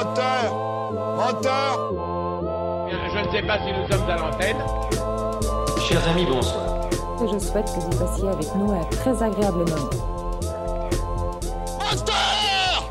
Moteur 0.00 1.14
Moteur 1.14 1.92
Je 2.88 3.18
ne 3.18 3.32
sais 3.32 3.42
pas 3.42 3.58
si 3.58 3.70
nous 3.70 3.86
sommes 3.86 4.08
à 4.08 4.16
l'antenne. 4.16 4.56
Chers 5.86 6.08
amis, 6.08 6.24
bonsoir. 6.24 6.88
Je 7.20 7.38
souhaite 7.38 7.66
que 7.66 7.80
vous 7.80 8.06
passiez 8.06 8.28
avec 8.28 8.54
nous 8.54 8.72
un 8.72 8.84
très 8.84 9.22
agréable 9.22 9.58
moment. 9.58 9.90
Moteur 11.90 12.90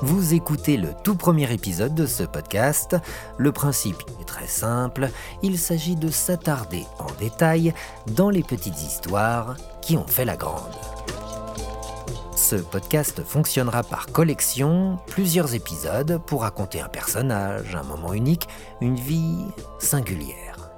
Vous 0.00 0.32
écoutez 0.32 0.78
le 0.78 0.94
tout 1.04 1.16
premier 1.16 1.52
épisode 1.52 1.94
de 1.94 2.06
ce 2.06 2.22
podcast. 2.22 2.96
Le 3.36 3.52
principe 3.52 4.02
est 4.18 4.24
très 4.24 4.46
simple. 4.46 5.10
Il 5.42 5.58
s'agit 5.58 5.96
de 5.96 6.08
s'attarder 6.08 6.86
en 6.98 7.12
détail 7.20 7.74
dans 8.06 8.30
les 8.30 8.42
petites 8.42 8.80
histoires 8.80 9.56
qui 9.82 9.98
ont 9.98 10.06
fait 10.06 10.24
la 10.24 10.38
grande. 10.38 10.72
Ce 12.48 12.54
podcast 12.54 13.24
fonctionnera 13.24 13.82
par 13.82 14.06
collection, 14.06 15.00
plusieurs 15.08 15.56
épisodes 15.56 16.20
pour 16.28 16.42
raconter 16.42 16.80
un 16.80 16.86
personnage, 16.86 17.74
un 17.74 17.82
moment 17.82 18.12
unique, 18.12 18.46
une 18.80 18.94
vie 18.94 19.46
singulière. 19.80 20.70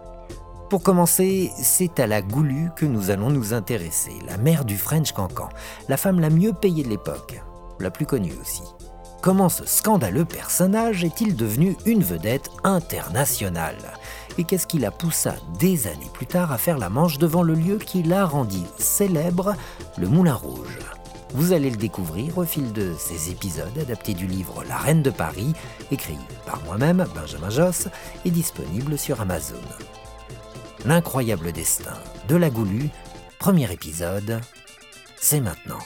Pour 0.71 0.83
commencer, 0.83 1.53
c'est 1.61 2.01
à 2.01 2.07
la 2.07 2.23
Goulue 2.23 2.71
que 2.75 2.87
nous 2.87 3.11
allons 3.11 3.29
nous 3.29 3.53
intéresser, 3.53 4.13
la 4.27 4.39
mère 4.39 4.65
du 4.65 4.79
French 4.79 5.13
Cancan, 5.13 5.51
la 5.91 5.99
femme 5.99 6.21
la 6.21 6.31
mieux 6.31 6.55
payée 6.55 6.85
de 6.85 6.89
l'époque, 6.89 7.43
la 7.81 7.91
plus 7.91 8.07
connue 8.07 8.33
aussi. 8.41 8.63
Comment 9.21 9.51
ce 9.51 9.67
scandaleux 9.67 10.25
personnage 10.25 11.05
est-il 11.05 11.37
devenu 11.37 11.77
une 11.85 12.03
vedette 12.03 12.49
internationale? 12.65 13.99
Et 14.39 14.45
qu'est-ce 14.45 14.67
qui 14.67 14.79
la 14.79 14.91
poussa 14.91 15.35
des 15.59 15.87
années 15.87 16.11
plus 16.15 16.27
tard 16.27 16.51
à 16.51 16.57
faire 16.57 16.79
la 16.79 16.89
manche 16.89 17.19
devant 17.19 17.43
le 17.43 17.53
lieu 17.53 17.77
qui 17.77 18.03
la 18.03 18.25
rendit 18.25 18.67
célèbre, 18.79 19.55
le 19.99 20.09
Moulin 20.09 20.35
Rouge? 20.35 20.79
Vous 21.31 21.53
allez 21.53 21.71
le 21.71 21.77
découvrir 21.77 22.39
au 22.39 22.45
fil 22.45 22.73
de 22.73 22.95
ces 22.99 23.31
épisodes 23.31 23.77
adaptés 23.79 24.15
du 24.15 24.27
livre 24.27 24.65
La 24.65 24.77
Reine 24.77 25.03
de 25.03 25.11
Paris, 25.11 25.53
écrit 25.91 26.19
par 26.47 26.63
moi-même, 26.65 27.07
Benjamin 27.15 27.51
Josse, 27.51 27.89
et 28.25 28.31
disponible 28.31 28.99
sur 28.99 29.21
Amazon. 29.21 29.61
L'incroyable 30.85 31.53
destin 31.53 31.97
de 32.29 32.37
la 32.37 32.51
Goulue, 32.51 32.89
premier 33.39 33.71
épisode, 33.73 34.41
c'est 35.17 35.41
maintenant. 35.41 35.81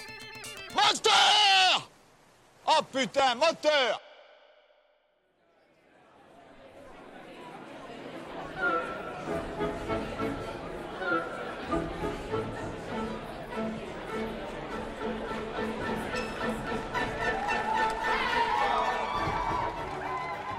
Moteur 0.74 1.88
Oh 2.66 2.82
putain, 2.92 3.34
moteur 3.34 4.00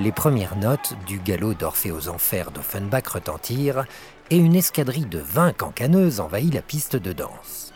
Les 0.04 0.12
premières 0.12 0.58
notes 0.58 0.96
du 1.08 1.18
galop 1.18 1.54
d'Orphée 1.54 1.94
aux 1.94 2.10
Enfers 2.10 2.52
d'Offenbach 2.52 3.08
retentirent 3.08 3.86
et 4.32 4.36
une 4.36 4.54
escadrille 4.54 5.06
de 5.06 5.20
20 5.20 5.54
cancaneuses 5.54 6.20
envahit 6.20 6.54
la 6.54 6.62
piste 6.62 6.98
de 6.98 7.14
danse. 7.14 7.74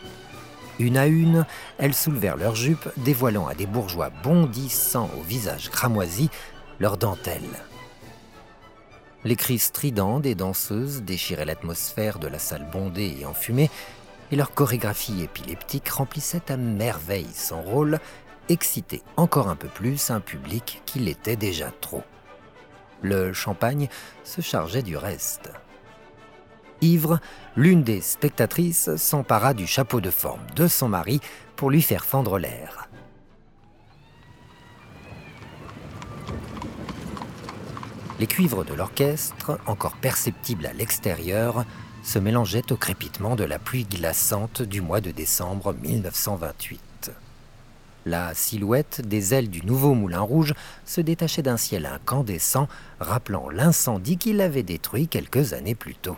Une 0.78 0.98
à 0.98 1.06
une, 1.06 1.46
elles 1.78 1.94
soulevèrent 1.94 2.36
leurs 2.36 2.54
jupes, 2.54 2.90
dévoilant 2.98 3.46
à 3.46 3.54
des 3.54 3.64
bourgeois 3.64 4.10
bondissant 4.22 5.08
au 5.18 5.22
visage 5.22 5.70
cramoisi 5.70 6.28
leurs 6.80 6.98
dentelles. 6.98 7.64
Les 9.24 9.34
cris 9.34 9.58
stridents 9.58 10.20
des 10.20 10.34
danseuses 10.34 11.00
déchiraient 11.04 11.46
l'atmosphère 11.46 12.18
de 12.18 12.28
la 12.28 12.38
salle 12.38 12.68
bondée 12.70 13.16
et 13.18 13.24
enfumée, 13.24 13.70
et 14.32 14.36
leur 14.36 14.52
chorégraphie 14.52 15.22
épileptique 15.22 15.88
remplissait 15.88 16.52
à 16.52 16.58
merveille 16.58 17.32
son 17.32 17.62
rôle, 17.62 17.98
exciter 18.50 19.00
encore 19.16 19.48
un 19.48 19.56
peu 19.56 19.68
plus 19.68 20.10
un 20.10 20.20
public 20.20 20.82
qui 20.84 20.98
l'était 20.98 21.36
déjà 21.36 21.70
trop. 21.80 22.04
Le 23.02 23.32
champagne 23.32 23.88
se 24.24 24.40
chargeait 24.40 24.82
du 24.82 24.96
reste. 24.96 25.50
Ivre, 26.80 27.20
l'une 27.56 27.82
des 27.82 28.00
spectatrices 28.00 28.94
s'empara 28.96 29.54
du 29.54 29.66
chapeau 29.66 30.00
de 30.00 30.10
forme 30.10 30.46
de 30.54 30.68
son 30.68 30.88
mari 30.88 31.20
pour 31.56 31.70
lui 31.70 31.82
faire 31.82 32.04
fendre 32.04 32.38
l'air. 32.38 32.88
Les 38.20 38.26
cuivres 38.26 38.64
de 38.64 38.74
l'orchestre, 38.74 39.58
encore 39.66 39.96
perceptibles 39.96 40.66
à 40.66 40.72
l'extérieur, 40.72 41.64
se 42.02 42.18
mélangeaient 42.18 42.72
au 42.72 42.76
crépitement 42.76 43.36
de 43.36 43.44
la 43.44 43.58
pluie 43.58 43.84
glaçante 43.84 44.62
du 44.62 44.80
mois 44.80 45.00
de 45.00 45.12
décembre 45.12 45.72
1928. 45.72 46.87
La 48.06 48.32
silhouette 48.34 49.02
des 49.02 49.34
ailes 49.34 49.50
du 49.50 49.64
nouveau 49.66 49.94
moulin 49.94 50.20
rouge 50.20 50.54
se 50.84 51.00
détachait 51.00 51.42
d'un 51.42 51.56
ciel 51.56 51.86
incandescent, 51.86 52.68
rappelant 53.00 53.50
l'incendie 53.50 54.16
qui 54.16 54.32
l'avait 54.32 54.62
détruit 54.62 55.08
quelques 55.08 55.52
années 55.52 55.74
plus 55.74 55.94
tôt. 55.94 56.16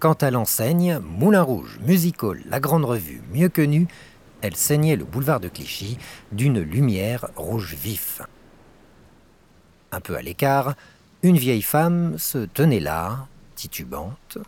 Quant 0.00 0.14
à 0.14 0.30
l'enseigne, 0.30 0.98
Moulin 0.98 1.42
Rouge, 1.42 1.78
Music 1.86 2.22
Hall, 2.22 2.42
la 2.48 2.60
grande 2.60 2.84
revue, 2.84 3.22
mieux 3.32 3.48
connue, 3.48 3.86
elle 4.42 4.56
saignait 4.56 4.96
le 4.96 5.04
boulevard 5.04 5.40
de 5.40 5.48
Clichy 5.48 5.96
d'une 6.32 6.60
lumière 6.60 7.28
rouge 7.36 7.74
vif. 7.74 8.20
Un 9.92 10.00
peu 10.00 10.16
à 10.16 10.22
l'écart, 10.22 10.74
une 11.22 11.38
vieille 11.38 11.62
femme 11.62 12.18
se 12.18 12.38
tenait 12.38 12.80
là, 12.80 13.26
titubante, 13.54 14.38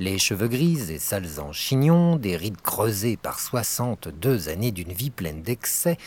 les 0.00 0.18
cheveux 0.18 0.48
gris 0.48 0.90
et 0.90 0.98
sales 0.98 1.38
en 1.40 1.52
chignon, 1.52 2.16
des 2.16 2.34
rides 2.34 2.62
creusées 2.62 3.18
par 3.18 3.38
62 3.38 4.48
années 4.48 4.72
d'une 4.72 4.94
vie 4.94 5.10
pleine 5.10 5.42
d'excès, 5.42 5.98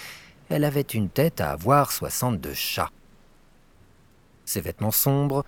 elle 0.49 0.63
avait 0.63 0.81
une 0.81 1.09
tête 1.09 1.39
à 1.39 1.51
avoir 1.51 1.91
62 1.91 2.55
chats. 2.55 2.89
Ses 4.45 4.61
vêtements 4.61 4.91
sombres, 4.91 5.45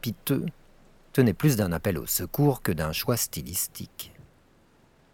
piteux, 0.00 0.46
tenaient 1.12 1.32
plus 1.32 1.56
d'un 1.56 1.72
appel 1.72 1.98
au 1.98 2.06
secours 2.06 2.62
que 2.62 2.70
d'un 2.70 2.92
choix 2.92 3.16
stylistique. 3.16 4.12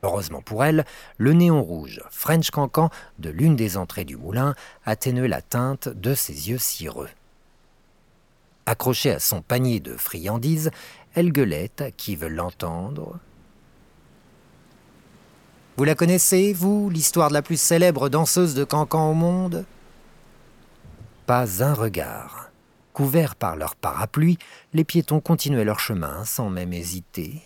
Heureusement 0.03 0.43
pour 0.43 0.63
elle, 0.63 0.85
le 1.17 1.33
néon 1.33 1.63
rouge, 1.63 2.03
French 2.11 2.51
Cancan, 2.51 2.91
de 3.19 3.31
l'une 3.31 3.57
des 3.57 3.79
entrées 3.79 4.05
du 4.05 4.19
moulin, 4.19 4.55
atténuait 4.85 5.29
la 5.29 5.41
teinte 5.41 5.89
de 5.89 6.15
ses 6.15 6.51
yeux 6.51 6.59
cireux. 6.59 7.09
Accrochée 8.67 9.11
à 9.11 9.19
son 9.19 9.43
panier 9.43 9.81
de 9.81 9.95
friandises, 9.95 10.71
elle 11.15 11.33
gueulait 11.33 11.71
à 11.81 11.91
qui 11.91 12.17
veut 12.17 12.29
l'entendre. 12.29 13.19
Vous 15.77 15.85
la 15.85 15.95
connaissez, 15.95 16.53
vous, 16.53 16.91
l'histoire 16.91 17.29
de 17.29 17.35
la 17.35 17.43
plus 17.43 17.61
célèbre 17.61 18.09
danseuse 18.09 18.55
de 18.55 18.65
cancan 18.65 19.11
au 19.11 19.15
monde? 19.15 19.65
Pas 21.27 21.65
un 21.65 21.75
regard. 21.75 22.51
Couverts 22.93 23.35
par 23.35 23.57
leur 23.57 23.75
parapluie, 23.75 24.39
les 24.73 24.85
piétons 24.85 25.21
continuaient 25.21 25.65
leur 25.65 25.81
chemin 25.81 26.25
sans 26.25 26.49
même 26.49 26.73
hésiter. 26.73 27.43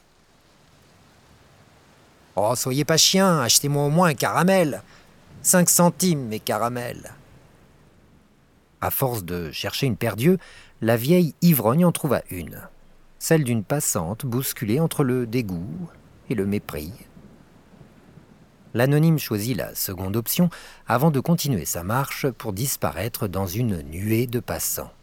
Oh, 2.36 2.54
soyez 2.54 2.84
pas 2.84 2.98
chien, 2.98 3.40
achetez-moi 3.40 3.84
au 3.84 3.90
moins 3.90 4.08
un 4.08 4.14
caramel. 4.14 4.82
Cinq 5.40 5.70
centimes, 5.70 6.26
mes 6.26 6.40
caramels. 6.40 7.14
À 8.80 8.90
force 8.90 9.24
de 9.24 9.50
chercher 9.52 9.86
une 9.86 9.96
paire 9.96 10.16
d'yeux, 10.16 10.38
la 10.82 10.96
vieille 10.96 11.34
ivrogne 11.40 11.84
en 11.84 11.92
trouva 11.92 12.20
une 12.30 12.60
celle 13.28 13.44
d'une 13.44 13.62
passante 13.62 14.24
bousculée 14.24 14.80
entre 14.80 15.04
le 15.04 15.26
dégoût 15.26 15.90
et 16.30 16.34
le 16.34 16.46
mépris. 16.46 16.94
L'anonyme 18.72 19.18
choisit 19.18 19.54
la 19.54 19.74
seconde 19.74 20.16
option 20.16 20.48
avant 20.86 21.10
de 21.10 21.20
continuer 21.20 21.66
sa 21.66 21.84
marche 21.84 22.30
pour 22.30 22.54
disparaître 22.54 23.28
dans 23.28 23.46
une 23.46 23.82
nuée 23.82 24.26
de 24.26 24.40
passants. 24.40 24.94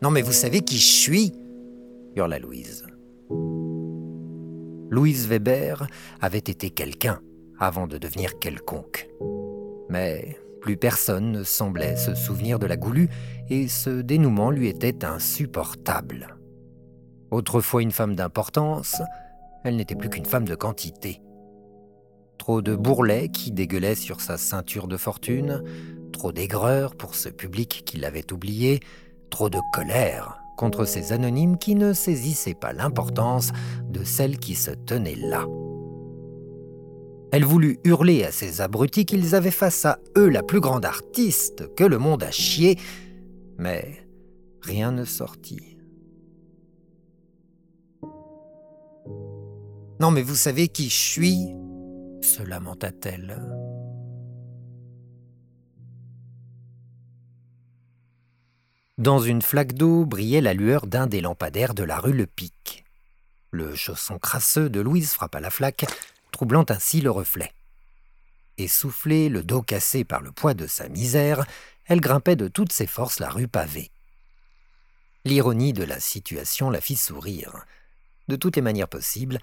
Non 0.00 0.12
mais 0.12 0.22
vous 0.22 0.30
savez 0.30 0.60
qui 0.60 0.78
je 0.78 0.92
suis 0.92 1.32
hurla 2.14 2.38
Louise. 2.38 2.86
Louise 4.90 5.26
Weber 5.26 5.88
avait 6.20 6.38
été 6.38 6.70
quelqu'un 6.70 7.20
avant 7.58 7.88
de 7.88 7.98
devenir 7.98 8.38
quelconque. 8.38 9.08
Mais 9.88 10.38
plus 10.60 10.76
personne 10.76 11.32
ne 11.32 11.42
semblait 11.42 11.96
se 11.96 12.14
souvenir 12.14 12.58
de 12.58 12.66
la 12.66 12.76
goulue 12.76 13.08
et 13.48 13.68
ce 13.68 14.00
dénouement 14.00 14.50
lui 14.50 14.68
était 14.68 15.04
insupportable. 15.04 16.36
Autrefois 17.30 17.82
une 17.82 17.90
femme 17.90 18.14
d'importance, 18.14 19.02
elle 19.64 19.76
n'était 19.76 19.94
plus 19.94 20.08
qu'une 20.08 20.26
femme 20.26 20.46
de 20.46 20.54
quantité. 20.54 21.20
Trop 22.38 22.62
de 22.62 22.74
bourrelets 22.74 23.28
qui 23.28 23.52
dégueulaient 23.52 23.94
sur 23.94 24.20
sa 24.20 24.36
ceinture 24.36 24.88
de 24.88 24.96
fortune, 24.96 25.62
trop 26.12 26.32
d'aigreur 26.32 26.94
pour 26.96 27.14
ce 27.14 27.28
public 27.28 27.82
qui 27.84 27.98
l'avait 27.98 28.32
oublié, 28.32 28.80
trop 29.30 29.50
de 29.50 29.58
colère 29.72 30.40
contre 30.56 30.84
ces 30.84 31.12
anonymes 31.12 31.58
qui 31.58 31.74
ne 31.74 31.92
saisissaient 31.92 32.54
pas 32.54 32.72
l'importance 32.72 33.52
de 33.84 34.02
celle 34.02 34.38
qui 34.38 34.54
se 34.54 34.72
tenait 34.72 35.14
là. 35.14 35.44
Elle 37.30 37.44
voulut 37.44 37.78
hurler 37.84 38.24
à 38.24 38.32
ces 38.32 38.60
abrutis 38.60 39.04
qu'ils 39.04 39.34
avaient 39.34 39.50
face 39.50 39.84
à 39.84 39.98
eux 40.16 40.28
la 40.28 40.42
plus 40.42 40.60
grande 40.60 40.86
artiste 40.86 41.74
que 41.74 41.84
le 41.84 41.98
monde 41.98 42.22
a 42.22 42.30
chié, 42.30 42.78
mais 43.58 44.08
rien 44.62 44.92
ne 44.92 45.04
sortit. 45.04 45.78
Non 50.00 50.10
mais 50.10 50.22
vous 50.22 50.36
savez 50.36 50.68
qui 50.68 50.88
je 50.88 50.96
suis 50.96 51.38
se 52.22 52.42
lamenta-t-elle. 52.42 53.40
Dans 58.96 59.20
une 59.20 59.42
flaque 59.42 59.74
d'eau 59.74 60.04
brillait 60.04 60.40
la 60.40 60.54
lueur 60.54 60.86
d'un 60.86 61.06
des 61.06 61.20
lampadaires 61.20 61.74
de 61.74 61.84
la 61.84 61.98
rue 61.98 62.12
Le 62.12 62.26
Pic. 62.26 62.84
Le 63.50 63.74
chausson 63.74 64.18
crasseux 64.18 64.68
de 64.68 64.80
Louise 64.80 65.12
frappa 65.12 65.40
la 65.40 65.50
flaque 65.50 65.86
troublant 66.32 66.64
ainsi 66.68 67.00
le 67.00 67.10
reflet. 67.10 67.52
Essoufflée, 68.58 69.28
le 69.28 69.42
dos 69.42 69.62
cassé 69.62 70.04
par 70.04 70.20
le 70.20 70.32
poids 70.32 70.54
de 70.54 70.66
sa 70.66 70.88
misère, 70.88 71.46
elle 71.86 72.00
grimpait 72.00 72.36
de 72.36 72.48
toutes 72.48 72.72
ses 72.72 72.86
forces 72.86 73.20
la 73.20 73.30
rue 73.30 73.48
pavée. 73.48 73.90
L'ironie 75.24 75.72
de 75.72 75.84
la 75.84 76.00
situation 76.00 76.70
la 76.70 76.80
fit 76.80 76.96
sourire. 76.96 77.64
De 78.28 78.36
toutes 78.36 78.56
les 78.56 78.62
manières 78.62 78.88
possibles, 78.88 79.38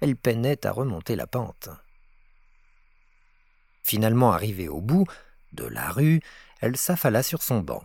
elle 0.00 0.16
peinait 0.16 0.66
à 0.66 0.72
remonter 0.72 1.16
la 1.16 1.26
pente. 1.26 1.68
Finalement 3.82 4.32
arrivée 4.32 4.68
au 4.68 4.80
bout 4.80 5.06
de 5.52 5.64
la 5.64 5.90
rue, 5.90 6.20
elle 6.60 6.76
s'affala 6.76 7.22
sur 7.22 7.42
son 7.42 7.60
banc. 7.60 7.84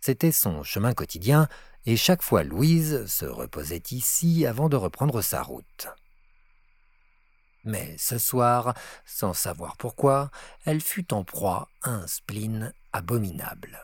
C'était 0.00 0.32
son 0.32 0.62
chemin 0.62 0.92
quotidien, 0.92 1.48
et 1.84 1.96
chaque 1.96 2.22
fois 2.22 2.42
Louise 2.42 3.06
se 3.06 3.26
reposait 3.26 3.82
ici 3.90 4.46
avant 4.46 4.68
de 4.68 4.76
reprendre 4.76 5.22
sa 5.22 5.42
route. 5.42 5.88
Mais 7.66 7.96
ce 7.98 8.16
soir, 8.16 8.74
sans 9.04 9.34
savoir 9.34 9.76
pourquoi, 9.76 10.30
elle 10.64 10.80
fut 10.80 11.12
en 11.12 11.24
proie 11.24 11.68
à 11.82 11.90
un 11.90 12.06
spleen 12.06 12.72
abominable. 12.92 13.78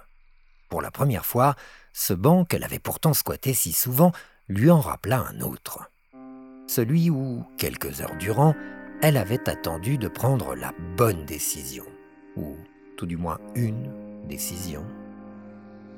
Pour 0.70 0.81
la 0.81 0.93
première 0.93 1.26
fois, 1.26 1.56
ce 1.93 2.14
banc 2.14 2.44
qu'elle 2.44 2.64
avait 2.64 2.79
pourtant 2.79 3.12
squatté 3.12 3.52
si 3.52 3.73
souvent 3.73 4.12
lui 4.49 4.70
en 4.70 4.81
rappela 4.81 5.26
un 5.29 5.40
autre. 5.40 5.90
Celui 6.69 7.11
où, 7.11 7.44
quelques 7.58 8.00
heures 8.00 8.17
durant, 8.17 8.55
elle 9.02 9.17
avait 9.17 9.49
attendu 9.49 9.99
de 9.99 10.06
prendre 10.06 10.55
la 10.55 10.73
bonne 10.96 11.26
décision, 11.26 11.85
ou 12.37 12.56
tout 12.96 13.06
du 13.06 13.17
moins 13.17 13.40
une 13.56 13.90
décision. 14.28 14.87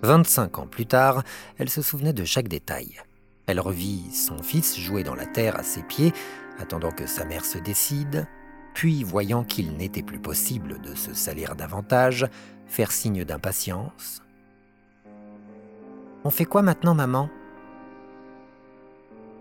25 0.03 0.59
ans 0.59 0.67
plus 0.67 0.87
tard, 0.87 1.23
elle 1.59 1.69
se 1.69 1.83
souvenait 1.83 2.15
de 2.15 2.25
chaque 2.25 2.49
détail. 2.49 3.03
Elle 3.47 3.61
revit 3.61 4.11
son 4.11 4.43
fils 4.43 4.79
jouer 4.79 5.05
dans 5.05 5.15
la 5.15 5.27
terre 5.27 5.57
à 5.59 5.63
ses 5.63 5.83
pieds, 5.83 6.15
attendant 6.59 6.91
que 6.91 7.06
sa 7.06 7.25
mère 7.25 7.45
se 7.45 7.59
décide, 7.59 8.27
puis, 8.75 9.05
voyant 9.05 9.45
qu'il 9.45 9.77
n'était 9.77 10.03
plus 10.03 10.19
possible 10.19 10.81
de 10.81 10.95
se 10.97 11.15
salir 11.15 11.55
davantage, 11.55 12.27
faire 12.67 12.91
signe 12.91 13.25
d'impatience. 13.25 14.21
On 16.25 16.31
fait 16.31 16.45
quoi 16.45 16.62
maintenant, 16.62 16.95
maman? 16.95 17.31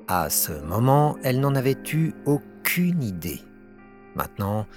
À 0.08 0.30
ce 0.30 0.52
moment, 0.52 1.18
elle 1.24 1.40
n'en 1.40 1.56
avait 1.56 1.78
eu 1.94 2.14
aucune 2.26 3.02
idée. 3.02 3.42
Maintenant, 4.16 4.68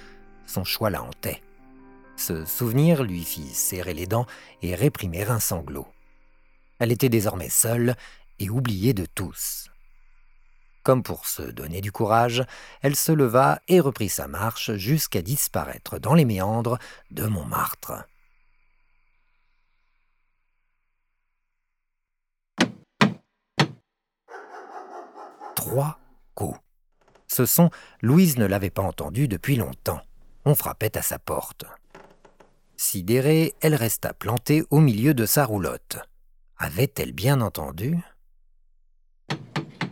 son 0.47 0.63
choix 0.63 0.89
la 0.89 1.03
hantait. 1.03 1.43
Ce 2.15 2.45
souvenir 2.45 3.03
lui 3.03 3.23
fit 3.23 3.53
serrer 3.53 3.93
les 3.93 4.07
dents 4.07 4.25
et 4.63 4.73
réprimer 4.73 5.23
un 5.25 5.39
sanglot. 5.39 5.87
Elle 6.79 6.91
était 6.91 7.09
désormais 7.09 7.49
seule 7.49 7.95
et 8.39 8.49
oubliée 8.49 8.93
de 8.93 9.05
tous. 9.05 9.69
Comme 10.87 11.03
pour 11.03 11.27
se 11.27 11.41
donner 11.41 11.81
du 11.81 11.91
courage, 11.91 12.45
elle 12.81 12.95
se 12.95 13.11
leva 13.11 13.59
et 13.67 13.81
reprit 13.81 14.07
sa 14.07 14.29
marche 14.29 14.71
jusqu'à 14.75 15.21
disparaître 15.21 15.99
dans 15.99 16.13
les 16.13 16.23
méandres 16.23 16.77
de 17.11 17.25
Montmartre. 17.25 18.05
Trois 25.57 25.99
coups. 26.35 26.57
Ce 27.27 27.45
son, 27.45 27.69
Louise 28.01 28.37
ne 28.37 28.45
l'avait 28.45 28.69
pas 28.69 28.81
entendu 28.81 29.27
depuis 29.27 29.57
longtemps. 29.57 29.99
On 30.45 30.55
frappait 30.55 30.97
à 30.97 31.01
sa 31.01 31.19
porte. 31.19 31.65
Sidérée, 32.77 33.55
elle 33.59 33.75
resta 33.75 34.13
plantée 34.13 34.63
au 34.69 34.79
milieu 34.79 35.13
de 35.13 35.25
sa 35.25 35.43
roulotte. 35.43 35.97
Avait-elle 36.57 37.11
bien 37.11 37.41
entendu? 37.41 37.99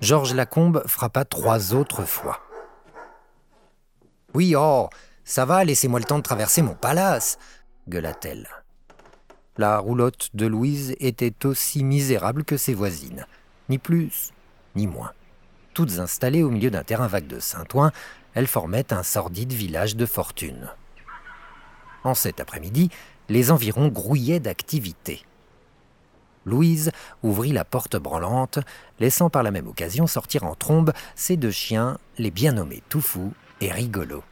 Georges 0.05 0.35
Lacombe 0.35 0.83
frappa 0.85 1.25
trois 1.25 1.73
autres 1.73 2.05
fois. 2.05 2.39
Oui, 4.35 4.53
oh, 4.55 4.87
ça 5.23 5.45
va, 5.45 5.63
laissez-moi 5.63 5.97
le 5.97 6.05
temps 6.05 6.19
de 6.19 6.23
traverser 6.23 6.61
mon 6.61 6.75
palace, 6.75 7.39
gueula-t-elle. 7.89 8.47
La 9.57 9.79
roulotte 9.79 10.29
de 10.35 10.45
Louise 10.45 10.95
était 10.99 11.47
aussi 11.47 11.83
misérable 11.83 12.43
que 12.43 12.55
ses 12.55 12.75
voisines, 12.75 13.25
ni 13.67 13.79
plus, 13.79 14.29
ni 14.75 14.85
moins. 14.85 15.11
Toutes 15.73 15.97
installées 15.97 16.43
au 16.43 16.51
milieu 16.51 16.69
d'un 16.69 16.83
terrain 16.83 17.07
vague 17.07 17.25
de 17.25 17.39
Saint-Ouen, 17.39 17.91
elles 18.35 18.45
formaient 18.45 18.93
un 18.93 19.01
sordide 19.01 19.53
village 19.53 19.95
de 19.95 20.05
fortune. 20.05 20.69
En 22.03 22.13
cet 22.13 22.39
après-midi, 22.39 22.91
les 23.27 23.49
environs 23.49 23.87
grouillaient 23.87 24.39
d'activité. 24.39 25.25
Louise 26.45 26.91
ouvrit 27.23 27.51
la 27.51 27.65
porte 27.65 27.97
branlante, 27.97 28.59
laissant 28.99 29.29
par 29.29 29.43
la 29.43 29.51
même 29.51 29.67
occasion 29.67 30.07
sortir 30.07 30.43
en 30.43 30.55
trombe 30.55 30.93
ses 31.15 31.37
deux 31.37 31.51
chiens, 31.51 31.97
les 32.17 32.31
bien 32.31 32.53
nommés 32.53 32.83
Toufou 32.89 33.33
et 33.61 33.71
Rigolo. 33.71 34.23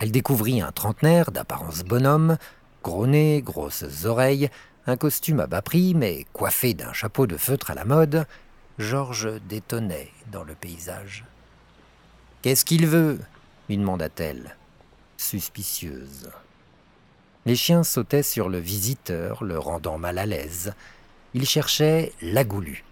Elle 0.00 0.10
découvrit 0.10 0.60
un 0.60 0.72
trentenaire 0.72 1.30
d'apparence 1.30 1.84
bonhomme, 1.84 2.36
gros 2.82 3.06
nez, 3.06 3.42
grosses 3.42 4.04
oreilles, 4.04 4.50
un 4.86 4.96
costume 4.96 5.40
à 5.40 5.46
bas 5.46 5.62
prix, 5.62 5.94
mais 5.94 6.26
coiffé 6.32 6.74
d'un 6.74 6.92
chapeau 6.92 7.26
de 7.26 7.36
feutre 7.36 7.70
à 7.70 7.74
la 7.74 7.84
mode. 7.84 8.26
Georges 8.78 9.40
détonnait 9.48 10.10
dans 10.32 10.44
le 10.44 10.54
paysage. 10.54 11.24
Qu'est-ce 12.42 12.64
qu'il 12.64 12.86
veut? 12.86 13.18
lui 13.68 13.78
demanda-t-elle, 13.78 14.56
suspicieuse. 15.16 16.30
Les 17.46 17.56
chiens 17.56 17.84
sautaient 17.84 18.22
sur 18.22 18.48
le 18.48 18.58
visiteur, 18.58 19.44
le 19.44 19.58
rendant 19.58 19.96
mal 19.96 20.18
à 20.18 20.26
l'aise. 20.26 20.74
Il 21.34 21.46
cherchait 21.46 22.12
la 22.22 22.44
goulue. 22.44 22.84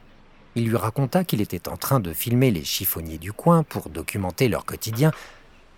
Il 0.54 0.68
lui 0.68 0.76
raconta 0.76 1.24
qu'il 1.24 1.40
était 1.40 1.68
en 1.68 1.76
train 1.76 2.00
de 2.00 2.12
filmer 2.12 2.50
les 2.50 2.64
chiffonniers 2.64 3.18
du 3.18 3.32
coin 3.32 3.62
pour 3.62 3.88
documenter 3.88 4.48
leur 4.48 4.64
quotidien, 4.64 5.12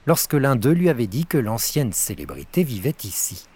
lorsque 0.06 0.34
l'un 0.34 0.56
d'eux 0.56 0.72
lui 0.72 0.88
avait 0.88 1.06
dit 1.06 1.26
que 1.26 1.38
l'ancienne 1.38 1.92
célébrité 1.92 2.64
vivait 2.64 2.96
ici. 3.04 3.46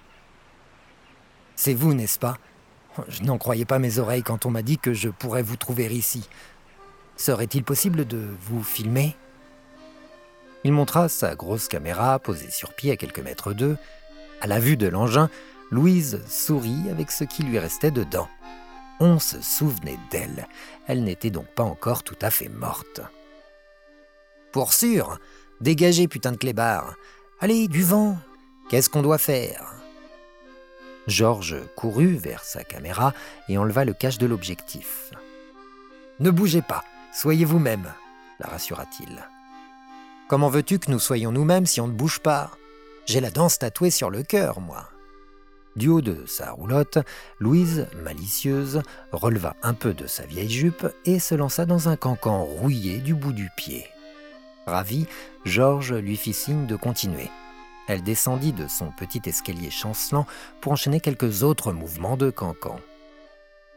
C'est 1.57 1.75
vous, 1.75 1.95
n'est-ce 1.95 2.19
pas? 2.19 2.37
Je 3.09 3.23
n'en 3.23 3.39
croyais 3.39 3.65
pas 3.65 3.79
mes 3.79 3.99
oreilles 3.99 4.23
quand 4.23 4.47
on 4.47 4.51
m'a 4.51 4.63
dit 4.63 4.79
que 4.79 4.93
je 4.93 5.09
pourrais 5.09 5.43
vous 5.43 5.57
trouver 5.57 5.87
ici. 5.87 6.29
Serait-il 7.17 7.65
possible 7.65 8.07
de 8.07 8.29
vous 8.43 8.63
filmer? 8.63 9.17
Il 10.65 10.73
montra 10.73 11.09
sa 11.09 11.35
grosse 11.35 11.69
caméra 11.69 12.19
posée 12.19 12.51
sur 12.51 12.75
pied 12.75 12.93
à 12.93 12.97
quelques 12.97 13.21
mètres 13.21 13.53
d'eux, 13.53 13.77
à 14.41 14.47
la 14.47 14.61
vue 14.61 14.77
de 14.77 14.87
l'engin, 14.87 15.31
Louise 15.71 16.23
sourit 16.29 16.89
avec 16.91 17.11
ce 17.11 17.25
qui 17.25 17.43
lui 17.43 17.59
restait 17.59 17.91
dedans. 17.91 18.29
On 19.01 19.19
se 19.19 19.41
souvenait 19.41 19.99
d'elle. 20.11 20.49
Elle 20.87 21.05
n'était 21.05 21.31
donc 21.31 21.47
pas 21.47 21.63
encore 21.63 22.03
tout 22.03 22.19
à 22.21 22.31
fait 22.31 22.49
morte. 22.49 23.01
Pour 24.53 24.73
sûr 24.73 25.19
Dégagez, 25.61 26.09
putain 26.09 26.33
de 26.33 26.37
clébard 26.37 26.95
Allez, 27.41 27.69
du 27.69 27.83
vent 27.83 28.17
Qu'est-ce 28.69 28.91
qu'on 28.91 29.03
doit 29.03 29.19
faire? 29.19 29.75
Georges 31.07 31.57
courut 31.75 32.17
vers 32.17 32.45
sa 32.45 32.65
caméra 32.65 33.15
et 33.49 33.57
enleva 33.57 33.85
le 33.85 33.95
cache 33.95 34.19
de 34.19 34.27
l'objectif. 34.27 35.11
Ne 36.21 36.31
bougez 36.31 36.61
pas, 36.61 36.85
soyez 37.15 37.47
vous-même, 37.47 37.93
la 38.41 38.49
rassura-t-il. 38.49 39.27
Comment 40.29 40.51
veux-tu 40.51 40.79
que 40.79 40.91
nous 40.91 40.99
soyons 40.99 41.33
nous-mêmes 41.33 41.65
si 41.65 41.81
on 41.81 41.87
ne 41.87 41.93
bouge 41.93 42.19
pas? 42.19 42.51
J'ai 43.07 43.21
la 43.21 43.31
danse 43.31 43.59
tatouée 43.59 43.91
sur 43.91 44.11
le 44.11 44.23
cœur, 44.23 44.61
moi. 44.61 44.91
Du 45.79 45.87
haut 45.87 46.01
de 46.01 46.27
sa 46.27 46.51
roulotte, 46.51 46.99
Louise, 47.39 47.87
malicieuse, 48.03 48.83
releva 49.13 49.55
un 49.63 49.75
peu 49.75 49.95
de 49.95 50.09
sa 50.09 50.27
vieille 50.27 50.51
jupe 50.51 50.89
et 51.05 51.21
se 51.21 51.37
lança 51.37 51.67
dans 51.67 51.89
un 51.89 51.95
cancan 51.95 52.43
rouillé 52.43 52.99
du 52.99 53.15
bout 53.15 53.33
du 53.33 53.49
pied. 53.57 53.87
Ravi, 54.67 55.07
Georges 55.45 55.95
lui 55.95 56.17
fit 56.17 56.33
signe 56.33 56.67
de 56.67 56.75
continuer. 56.75 57.31
Elle 57.87 58.03
descendit 58.03 58.53
de 58.53 58.67
son 58.67 58.91
petit 58.91 59.23
escalier 59.27 59.71
chancelant 59.71 60.27
pour 60.61 60.73
enchaîner 60.73 60.99
quelques 60.99 61.45
autres 61.45 61.71
mouvements 61.71 62.17
de 62.17 62.31
cancan. 62.31 62.81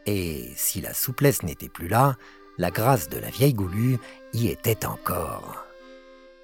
Et 0.04 0.50
si 0.56 0.80
la 0.80 0.94
souplesse 0.94 1.44
n'était 1.44 1.68
plus 1.68 1.86
là, 1.86 2.16
la 2.58 2.72
grâce 2.72 3.10
de 3.10 3.18
la 3.18 3.30
vieille 3.30 3.54
goulue 3.54 3.98
y 4.32 4.48
était 4.48 4.86
encore. 4.86 5.64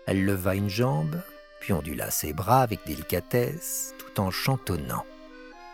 Elle 0.07 0.25
leva 0.25 0.55
une 0.55 0.71
jambe, 0.71 1.21
puis 1.59 1.73
ondula 1.73 2.13
ses 2.13 2.33
bras 2.33 2.63
avec 2.63 2.87
délicatesse 2.87 3.93
tout 3.99 4.21
en 4.21 4.31
chantonnant. 4.31 5.05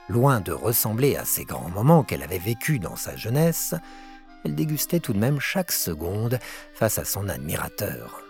Loin 0.08 0.40
de 0.40 0.52
ressembler 0.52 1.16
à 1.16 1.24
ces 1.24 1.44
grands 1.44 1.70
moments 1.70 2.02
qu'elle 2.02 2.22
avait 2.22 2.38
vécus 2.38 2.78
dans 2.78 2.96
sa 2.96 3.16
jeunesse, 3.16 3.74
elle 4.44 4.54
dégustait 4.54 5.00
tout 5.00 5.14
de 5.14 5.18
même 5.18 5.40
chaque 5.40 5.72
seconde 5.72 6.38
face 6.74 6.98
à 6.98 7.04
son 7.04 7.28
admirateur. 7.28 8.20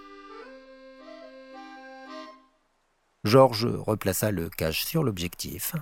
Georges 3.25 3.67
replaça 3.67 4.31
le 4.31 4.49
cache 4.51 4.85
sur 4.85 5.03
l'objectif. 5.03 5.75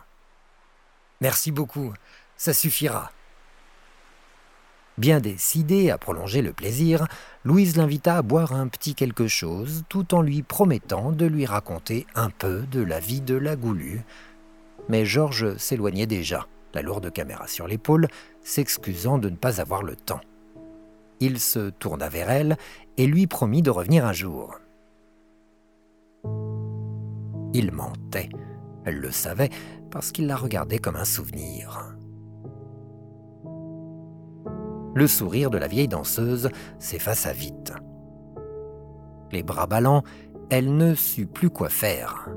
Merci 1.21 1.53
beaucoup, 1.53 1.93
ça 2.37 2.55
suffira. 2.55 3.13
Bien 4.99 5.21
décidée 5.21 5.91
à 5.91 5.99
prolonger 5.99 6.43
le 6.43 6.53
plaisir, 6.53 7.07
Louise 7.45 7.77
l'invita 7.77 8.17
à 8.17 8.23
boire 8.23 8.53
un 8.53 8.69
petit 8.69 8.95
quelque 8.95 9.27
chose, 9.27 9.85
tout 9.89 10.15
en 10.15 10.23
lui 10.23 10.43
promettant 10.43 11.13
de 11.13 11.27
lui 11.27 11.47
raconter 11.47 12.07
un 12.15 12.31
peu 12.31 12.61
de 12.71 12.83
la 12.83 13.01
vie 13.01 13.21
de 13.21 13.35
la 13.35 13.57
Goulue. 13.57 14.03
Mais 14.89 15.05
Georges 15.05 15.57
s'éloignait 15.57 16.07
déjà, 16.07 16.47
la 16.75 16.83
lourde 16.83 17.13
caméra 17.13 17.47
sur 17.47 17.67
l'épaule, 17.67 18.09
s'excusant 18.43 19.19
de 19.19 19.29
ne 19.29 19.37
pas 19.37 19.61
avoir 19.61 19.83
le 19.83 19.97
temps. 19.97 20.21
Il 21.21 21.39
se 21.39 21.71
tourna 21.71 22.09
vers 22.09 22.31
elle 22.31 22.57
et 22.97 23.07
lui 23.07 23.27
promit 23.27 23.63
de 23.63 23.71
revenir 23.71 24.05
un 24.05 24.13
jour. 24.13 24.59
Il 27.55 27.71
mentait. 27.73 28.29
Elle 28.85 28.99
le 28.99 29.13
savait 29.13 29.51
parce 29.91 30.11
qu'il 30.11 30.27
la 30.27 30.37
regardait 30.37 30.79
comme 30.79 30.97
un 30.97 31.05
souvenir. 31.05 31.95
Le 34.95 35.07
sourire 35.07 35.51
de 35.51 35.59
la 35.59 35.69
vieille 35.69 35.89
danseuse 35.89 36.51
s'effaça 36.79 37.33
vite. 37.33 37.73
Les 39.31 39.43
bras 39.43 39.67
ballants, 39.67 40.03
elle 40.51 40.77
ne 40.77 40.95
sut 40.95 41.27
plus 41.27 41.51
quoi 41.51 41.69
faire. 41.69 42.29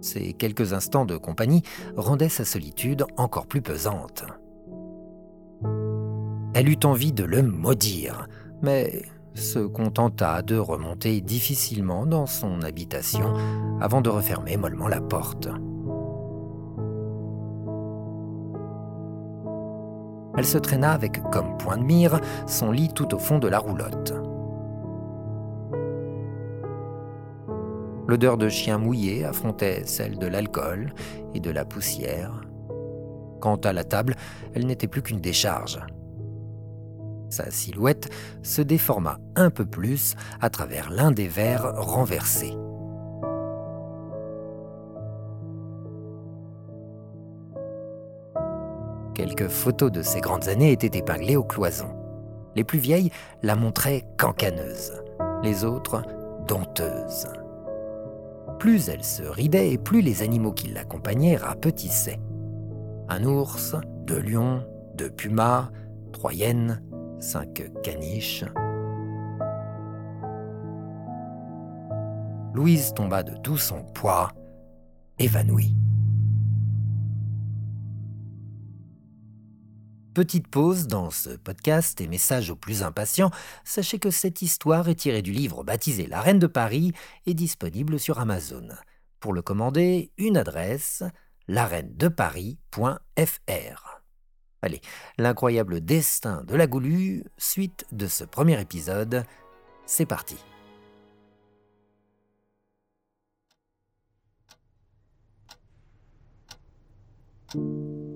Ces 0.00 0.32
quelques 0.32 0.72
instants 0.72 1.04
de 1.04 1.16
compagnie 1.16 1.62
rendaient 1.96 2.28
sa 2.28 2.44
solitude 2.44 3.04
encore 3.16 3.46
plus 3.46 3.62
pesante. 3.62 4.24
Elle 6.54 6.68
eut 6.68 6.84
envie 6.84 7.12
de 7.12 7.24
le 7.24 7.42
maudire, 7.42 8.26
mais 8.62 9.02
se 9.34 9.60
contenta 9.60 10.42
de 10.42 10.56
remonter 10.56 11.20
difficilement 11.20 12.06
dans 12.06 12.26
son 12.26 12.62
habitation 12.62 13.34
avant 13.80 14.00
de 14.00 14.10
refermer 14.10 14.56
mollement 14.56 14.88
la 14.88 15.00
porte. 15.00 15.48
Elle 20.36 20.46
se 20.46 20.58
traîna 20.58 20.92
avec 20.92 21.20
comme 21.30 21.56
point 21.58 21.76
de 21.76 21.84
mire 21.84 22.20
son 22.46 22.70
lit 22.70 22.88
tout 22.88 23.14
au 23.14 23.18
fond 23.18 23.38
de 23.38 23.48
la 23.48 23.58
roulotte. 23.58 24.14
L'odeur 28.10 28.36
de 28.36 28.48
chien 28.48 28.76
mouillé 28.76 29.24
affrontait 29.24 29.84
celle 29.86 30.18
de 30.18 30.26
l'alcool 30.26 30.92
et 31.32 31.38
de 31.38 31.52
la 31.52 31.64
poussière. 31.64 32.40
Quant 33.40 33.54
à 33.54 33.72
la 33.72 33.84
table, 33.84 34.16
elle 34.52 34.66
n'était 34.66 34.88
plus 34.88 35.00
qu'une 35.00 35.20
décharge. 35.20 35.78
Sa 37.28 37.52
silhouette 37.52 38.12
se 38.42 38.62
déforma 38.62 39.18
un 39.36 39.50
peu 39.50 39.64
plus 39.64 40.16
à 40.40 40.50
travers 40.50 40.90
l'un 40.90 41.12
des 41.12 41.28
verres 41.28 41.72
renversés. 41.76 42.56
Quelques 49.14 49.46
photos 49.46 49.92
de 49.92 50.02
ses 50.02 50.20
grandes 50.20 50.48
années 50.48 50.72
étaient 50.72 50.98
épinglées 50.98 51.36
aux 51.36 51.44
cloisons. 51.44 51.94
Les 52.56 52.64
plus 52.64 52.80
vieilles 52.80 53.12
la 53.44 53.54
montraient 53.54 54.02
cancaneuse, 54.18 55.00
les 55.44 55.64
autres 55.64 56.02
dompteuse. 56.48 57.28
Plus 58.60 58.90
elle 58.90 59.02
se 59.02 59.22
ridait 59.22 59.72
et 59.72 59.78
plus 59.78 60.02
les 60.02 60.22
animaux 60.22 60.52
qui 60.52 60.68
l'accompagnaient 60.68 61.36
rapetissaient. 61.36 62.20
Un 63.08 63.24
ours, 63.24 63.74
deux 64.04 64.20
lions, 64.20 64.62
deux 64.96 65.08
pumas, 65.08 65.70
trois 66.12 66.34
hyènes, 66.34 66.82
cinq 67.20 67.70
caniches. 67.82 68.44
Louise 72.52 72.92
tomba 72.92 73.22
de 73.22 73.34
tout 73.38 73.56
son 73.56 73.82
poids, 73.94 74.28
évanouie. 75.18 75.74
Petite 80.14 80.48
pause 80.48 80.88
dans 80.88 81.10
ce 81.10 81.30
podcast 81.30 82.00
et 82.00 82.08
message 82.08 82.50
aux 82.50 82.56
plus 82.56 82.82
impatients, 82.82 83.30
sachez 83.62 84.00
que 84.00 84.10
cette 84.10 84.42
histoire 84.42 84.88
est 84.88 84.96
tirée 84.96 85.22
du 85.22 85.30
livre 85.30 85.62
baptisé 85.62 86.08
La 86.08 86.20
Reine 86.20 86.40
de 86.40 86.48
Paris 86.48 86.92
et 87.26 87.34
disponible 87.34 88.00
sur 88.00 88.18
Amazon. 88.18 88.66
Pour 89.20 89.32
le 89.32 89.40
commander, 89.40 90.10
une 90.18 90.36
adresse 90.36 91.04
lareinedeparis.fr. 91.46 94.02
Allez, 94.62 94.80
l'incroyable 95.16 95.80
destin 95.80 96.42
de 96.42 96.56
la 96.56 96.66
Goulue, 96.66 97.22
suite 97.38 97.86
de 97.92 98.08
ce 98.08 98.24
premier 98.24 98.60
épisode, 98.60 99.22
c'est 99.86 100.06
parti. 100.06 100.38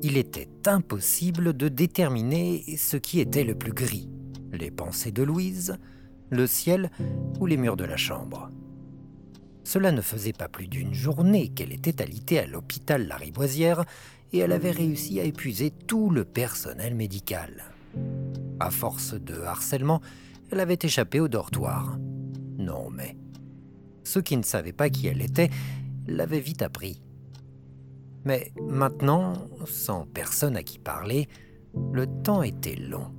Il 0.07 0.19
était 0.19 0.51
impossible 0.67 1.57
de 1.57 1.69
déterminer 1.69 2.77
ce 2.77 2.99
qui 2.99 3.21
était 3.21 3.43
le 3.43 3.55
plus 3.55 3.73
gris, 3.73 4.11
les 4.53 4.71
pensées 4.71 5.13
de 5.13 5.23
Louise, 5.23 5.79
le 6.29 6.47
ciel 6.47 6.91
ou 7.41 7.47
les 7.47 7.57
murs 7.57 7.79
de 7.79 7.85
la 7.85 7.97
chambre. 7.97 8.51
Cela 9.65 9.93
ne 9.93 10.03
faisait 10.03 10.35
pas 10.35 10.51
plus 10.51 10.69
d'une 10.69 10.93
journée 10.93 11.49
qu'elle 11.49 11.73
était 11.73 12.03
alitée 12.03 12.39
à 12.39 12.47
l'hôpital 12.47 13.07
Lariboisière 13.07 13.87
et 14.35 14.41
elle 14.41 14.53
avait 14.53 14.73
réussi 14.73 15.21
à 15.21 15.25
épuiser 15.25 15.71
tout 15.71 16.11
le 16.11 16.27
personnel 16.27 16.95
médical. 16.95 17.65
À 18.61 18.71
force 18.71 19.15
de 19.15 19.41
harcèlement, 19.41 20.03
elle 20.51 20.61
avait 20.61 20.79
échappé 20.83 21.19
au 21.19 21.29
dortoir. 21.29 21.99
Non 22.59 22.91
mais... 22.91 23.17
Ceux 24.03 24.21
qui 24.21 24.37
ne 24.37 24.43
savaient 24.43 24.75
pas 24.75 24.91
qui 24.91 25.07
elle 25.07 25.23
était 25.23 25.49
l'avaient 26.07 26.41
vite 26.41 26.61
appris. 26.61 27.01
Mais 28.25 28.52
maintenant, 28.61 29.35
sans 29.66 30.07
personne 30.07 30.57
à 30.57 30.62
qui 30.62 30.78
parler, 30.78 31.28
le 31.93 32.07
temps 32.23 32.43
était 32.43 32.76
long. 32.76 33.12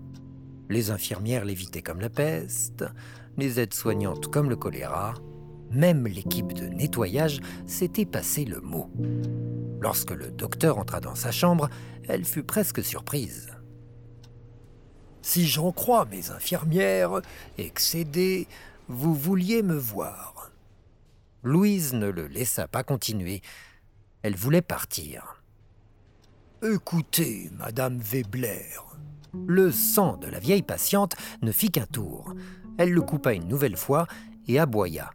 Les 0.69 0.89
infirmières 0.89 1.45
l'évitaient 1.45 1.83
comme 1.83 1.99
la 1.99 2.09
peste, 2.09 2.83
les 3.37 3.59
aides-soignantes 3.59 4.27
comme 4.27 4.49
le 4.49 4.55
choléra, 4.55 5.13
même 5.71 6.07
l'équipe 6.07 6.53
de 6.53 6.67
nettoyage 6.67 7.41
s'était 7.65 8.05
passé 8.05 8.45
le 8.45 8.61
mot. 8.61 8.89
Lorsque 9.81 10.11
le 10.11 10.31
docteur 10.31 10.77
entra 10.77 11.01
dans 11.01 11.15
sa 11.15 11.31
chambre, 11.31 11.69
elle 12.07 12.25
fut 12.25 12.43
presque 12.43 12.83
surprise. 12.83 13.51
Si 15.21 15.45
j'en 15.45 15.71
crois 15.71 16.05
mes 16.05 16.31
infirmières, 16.31 17.21
excédées, 17.57 18.47
vous 18.87 19.13
vouliez 19.13 19.63
me 19.63 19.75
voir. 19.75 20.51
Louise 21.43 21.93
ne 21.93 22.07
le 22.07 22.27
laissa 22.27 22.67
pas 22.67 22.83
continuer. 22.83 23.41
Elle 24.25 24.35
voulait 24.35 24.63
partir. 24.63 25.43
Écoutez, 26.63 27.51
Madame 27.59 27.99
Weber. 27.99 28.97
Le 29.45 29.71
sang 29.71 30.17
de 30.17 30.25
la 30.25 30.39
vieille 30.39 30.63
patiente 30.63 31.15
ne 31.43 31.51
fit 31.51 31.69
qu'un 31.69 31.85
tour. 31.85 32.33
Elle 32.79 32.89
le 32.89 33.03
coupa 33.03 33.35
une 33.35 33.47
nouvelle 33.47 33.77
fois 33.77 34.07
et 34.47 34.57
aboya. 34.57 35.11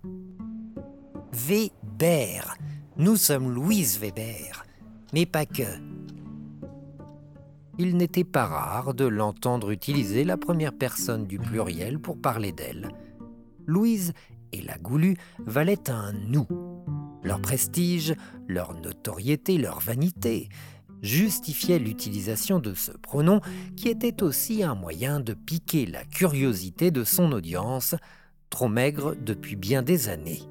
Weber, 1.33 2.57
nous 2.99 3.17
sommes 3.17 3.52
Louise 3.52 3.99
Weber, 3.99 4.64
mais 5.12 5.26
pas 5.26 5.45
que. 5.45 5.64
Il 7.79 7.97
n'était 7.97 8.23
pas 8.23 8.47
rare 8.47 8.95
de 8.95 9.07
l'entendre 9.07 9.73
utiliser 9.73 10.23
la 10.23 10.37
première 10.37 10.79
personne 10.79 11.26
du 11.26 11.40
pluriel 11.40 11.99
pour 11.99 12.17
parler 12.17 12.52
d'elle. 12.52 12.93
Louise 13.67 14.12
et 14.52 14.62
la 14.62 14.79
Goulue 14.79 15.17
valaient 15.45 15.90
un 15.90 16.12
nous. 16.12 16.47
Leur 17.23 17.41
prestige, 17.41 18.15
leur 18.49 18.75
notoriété, 18.75 19.59
leur 19.59 19.81
vanité 19.81 20.49
justifiaient 21.03 21.79
l'utilisation 21.79 22.59
de 22.59 22.75
ce 22.75 22.93
pronom 22.93 23.41
qui 23.77 23.89
était 23.89 24.23
aussi 24.23 24.62
un 24.62 24.75
moyen 24.75 25.21
de 25.21 25.33
piquer 25.33 25.87
la 25.87 26.05
curiosité 26.05 26.91
de 26.91 27.05
son 27.05 27.33
audience, 27.33 27.95
trop 28.50 28.69
maigre 28.69 29.15
depuis 29.19 29.57
bien 29.57 29.83
des 29.83 30.09
années 30.09 30.43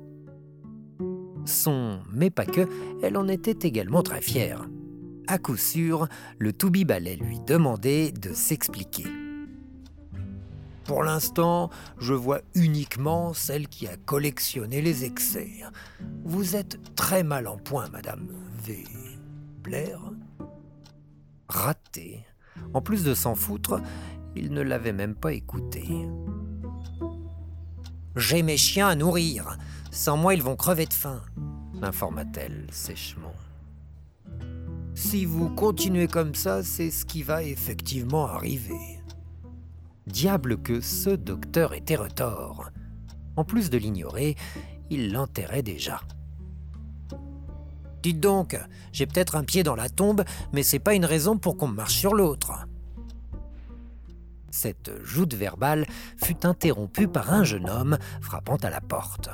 son 1.50 2.00
mais 2.12 2.30
pas 2.30 2.46
que, 2.46 2.68
elle 3.02 3.18
en 3.18 3.28
était 3.28 3.68
également 3.68 4.04
très 4.04 4.22
fière. 4.22 4.70
À 5.28 5.38
coup 5.38 5.58
sûr, 5.58 6.08
le 6.38 6.54
Toubib 6.54 6.92
allait 6.92 7.18
lui 7.18 7.40
demander 7.46 8.12
de 8.12 8.34
s'expliquer. 8.34 9.06
Pour 10.90 11.04
l'instant, 11.04 11.70
je 12.00 12.16
vois 12.16 12.42
uniquement 12.56 13.36
celle 13.36 13.68
qui 13.68 13.88
a 13.88 13.96
collectionné 13.96 14.82
les 14.82 15.06
excès. 15.06 15.62
Vous 16.24 16.56
êtes 16.56 16.80
très 16.96 17.22
mal 17.22 17.46
en 17.46 17.58
point, 17.58 17.88
Madame 17.90 18.28
V. 18.64 18.88
Blair 19.62 20.00
Raté. 21.48 22.26
En 22.74 22.82
plus 22.82 23.04
de 23.04 23.14
s'en 23.14 23.36
foutre, 23.36 23.80
il 24.36 24.52
ne 24.52 24.62
l'avait 24.62 24.92
même 24.92 25.14
pas 25.14 25.34
écouté. 25.34 25.88
J'ai 28.16 28.42
mes 28.42 28.58
chiens 28.58 28.88
à 28.88 28.96
nourrir. 28.96 29.60
Sans 29.92 30.18
moi, 30.18 30.34
ils 30.34 30.42
vont 30.42 30.56
crever 30.56 30.88
de 30.88 30.94
faim, 30.94 31.22
l'informa-t-elle 31.80 32.66
sèchement. 32.72 33.36
Si 34.96 35.26
vous 35.26 35.50
continuez 35.50 36.08
comme 36.08 36.34
ça, 36.34 36.64
c'est 36.64 36.90
ce 36.90 37.06
qui 37.06 37.22
va 37.22 37.44
effectivement 37.44 38.26
arriver. 38.26 38.99
Diable 40.10 40.58
que 40.58 40.82
ce 40.82 41.12
docteur 41.12 41.76
était 41.76 41.96
retors. 41.96 42.72
En 43.36 43.44
plus 43.44 43.70
de 43.70 43.78
l'ignorer, 43.78 44.36
il 44.90 45.14
l'enterrait 45.14 45.62
déjà. 45.62 46.02
Dites 48.02 48.20
donc, 48.20 48.60
j'ai 48.92 49.06
peut-être 49.06 49.36
un 49.36 49.44
pied 49.44 49.62
dans 49.62 49.76
la 49.76 49.88
tombe, 49.88 50.24
mais 50.52 50.64
c'est 50.64 50.80
pas 50.80 50.96
une 50.96 51.06
raison 51.06 51.38
pour 51.38 51.58
qu'on 51.58 51.68
marche 51.68 51.96
sur 51.96 52.16
l'autre. 52.16 52.68
Cette 54.50 54.92
joute 55.04 55.36
verbale 55.36 55.86
fut 56.18 56.44
interrompue 56.44 57.08
par 57.08 57.32
un 57.32 57.44
jeune 57.44 57.70
homme 57.70 58.00
frappant 58.20 58.58
à 58.58 58.72
la 58.72 58.82
porte. 58.82 59.30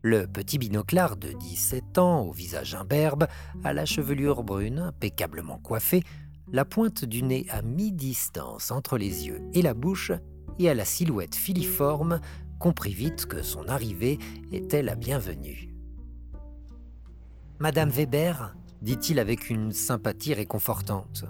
Le 0.00 0.26
petit 0.26 0.56
binoclard 0.56 1.18
de 1.18 1.32
17 1.32 1.98
ans, 1.98 2.22
au 2.22 2.32
visage 2.32 2.74
imberbe, 2.74 3.26
à 3.64 3.74
la 3.74 3.84
chevelure 3.84 4.44
brune, 4.44 4.78
impeccablement 4.78 5.58
coiffée, 5.58 6.04
la 6.52 6.64
pointe 6.64 7.04
du 7.04 7.22
nez 7.22 7.46
à 7.50 7.62
mi-distance 7.62 8.70
entre 8.70 8.98
les 8.98 9.26
yeux 9.26 9.40
et 9.54 9.62
la 9.62 9.74
bouche, 9.74 10.12
et 10.58 10.68
à 10.68 10.74
la 10.74 10.84
silhouette 10.84 11.34
filiforme, 11.34 12.20
comprit 12.58 12.94
vite 12.94 13.26
que 13.26 13.42
son 13.42 13.68
arrivée 13.68 14.18
était 14.50 14.82
la 14.82 14.96
bienvenue. 14.96 15.74
Madame 17.60 17.90
Weber, 17.90 18.54
dit-il 18.82 19.18
avec 19.18 19.50
une 19.50 19.72
sympathie 19.72 20.34
réconfortante. 20.34 21.24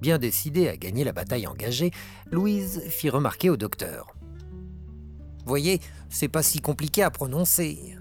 Bien 0.00 0.18
décidé 0.18 0.68
à 0.68 0.76
gagner 0.76 1.02
la 1.02 1.12
bataille 1.12 1.46
engagée, 1.46 1.90
Louise 2.30 2.82
fit 2.88 3.10
remarquer 3.10 3.48
au 3.48 3.56
docteur. 3.56 4.14
Voyez, 5.46 5.80
c'est 6.08 6.28
pas 6.28 6.42
si 6.42 6.60
compliqué 6.60 7.02
à 7.02 7.10
prononcer. 7.10 7.96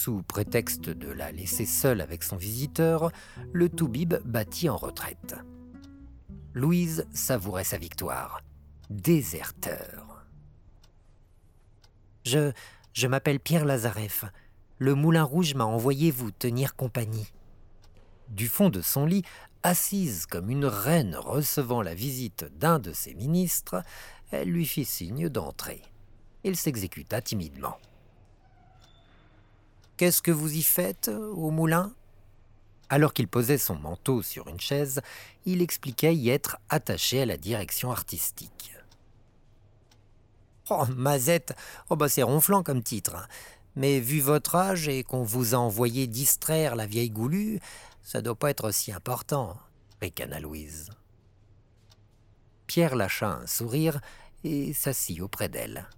Sous 0.00 0.22
prétexte 0.22 0.90
de 0.90 1.10
la 1.10 1.32
laisser 1.32 1.66
seule 1.66 2.00
avec 2.00 2.22
son 2.22 2.36
visiteur, 2.36 3.10
le 3.52 3.68
Toubib 3.68 4.14
battit 4.24 4.68
en 4.68 4.76
retraite. 4.76 5.34
Louise 6.54 7.04
savourait 7.12 7.64
sa 7.64 7.78
victoire. 7.78 8.40
Déserteur. 8.90 10.24
Je, 12.24 12.52
je 12.92 13.08
m'appelle 13.08 13.40
Pierre 13.40 13.64
Lazareff. 13.64 14.24
Le 14.78 14.94
Moulin 14.94 15.24
Rouge 15.24 15.56
m'a 15.56 15.64
envoyé 15.64 16.12
vous 16.12 16.30
tenir 16.30 16.76
compagnie. 16.76 17.32
Du 18.28 18.46
fond 18.46 18.68
de 18.68 18.82
son 18.82 19.04
lit, 19.04 19.24
assise 19.64 20.26
comme 20.26 20.48
une 20.48 20.66
reine 20.66 21.16
recevant 21.16 21.82
la 21.82 21.94
visite 21.94 22.46
d'un 22.56 22.78
de 22.78 22.92
ses 22.92 23.14
ministres, 23.14 23.82
elle 24.30 24.48
lui 24.48 24.64
fit 24.64 24.84
signe 24.84 25.28
d'entrer. 25.28 25.82
Il 26.44 26.54
s'exécuta 26.54 27.20
timidement. 27.20 27.78
Qu'est-ce 29.98 30.22
que 30.22 30.30
vous 30.30 30.54
y 30.54 30.62
faites 30.62 31.08
au 31.08 31.50
moulin? 31.50 31.92
Alors 32.88 33.12
qu'il 33.12 33.26
posait 33.26 33.58
son 33.58 33.74
manteau 33.74 34.22
sur 34.22 34.46
une 34.46 34.60
chaise, 34.60 35.00
il 35.44 35.60
expliquait 35.60 36.14
y 36.14 36.30
être 36.30 36.56
attaché 36.68 37.22
à 37.22 37.26
la 37.26 37.36
direction 37.36 37.90
artistique. 37.90 38.72
Oh, 40.70 40.84
Mazette, 40.96 41.56
oh 41.90 41.96
bah 41.96 42.08
c'est 42.08 42.22
ronflant 42.22 42.62
comme 42.62 42.84
titre. 42.84 43.16
Hein. 43.16 43.26
Mais 43.74 43.98
vu 43.98 44.20
votre 44.20 44.54
âge 44.54 44.86
et 44.86 45.02
qu'on 45.02 45.24
vous 45.24 45.56
a 45.56 45.58
envoyé 45.58 46.06
distraire 46.06 46.76
la 46.76 46.86
vieille 46.86 47.10
goulue, 47.10 47.58
ça 48.04 48.22
doit 48.22 48.38
pas 48.38 48.50
être 48.50 48.70
si 48.70 48.92
important, 48.92 49.56
ricana 50.00 50.38
Louise. 50.38 50.90
Pierre 52.68 52.94
lâcha 52.94 53.40
un 53.42 53.46
sourire 53.48 54.00
et 54.44 54.72
s'assit 54.74 55.20
auprès 55.20 55.48
d'elle. 55.48 55.88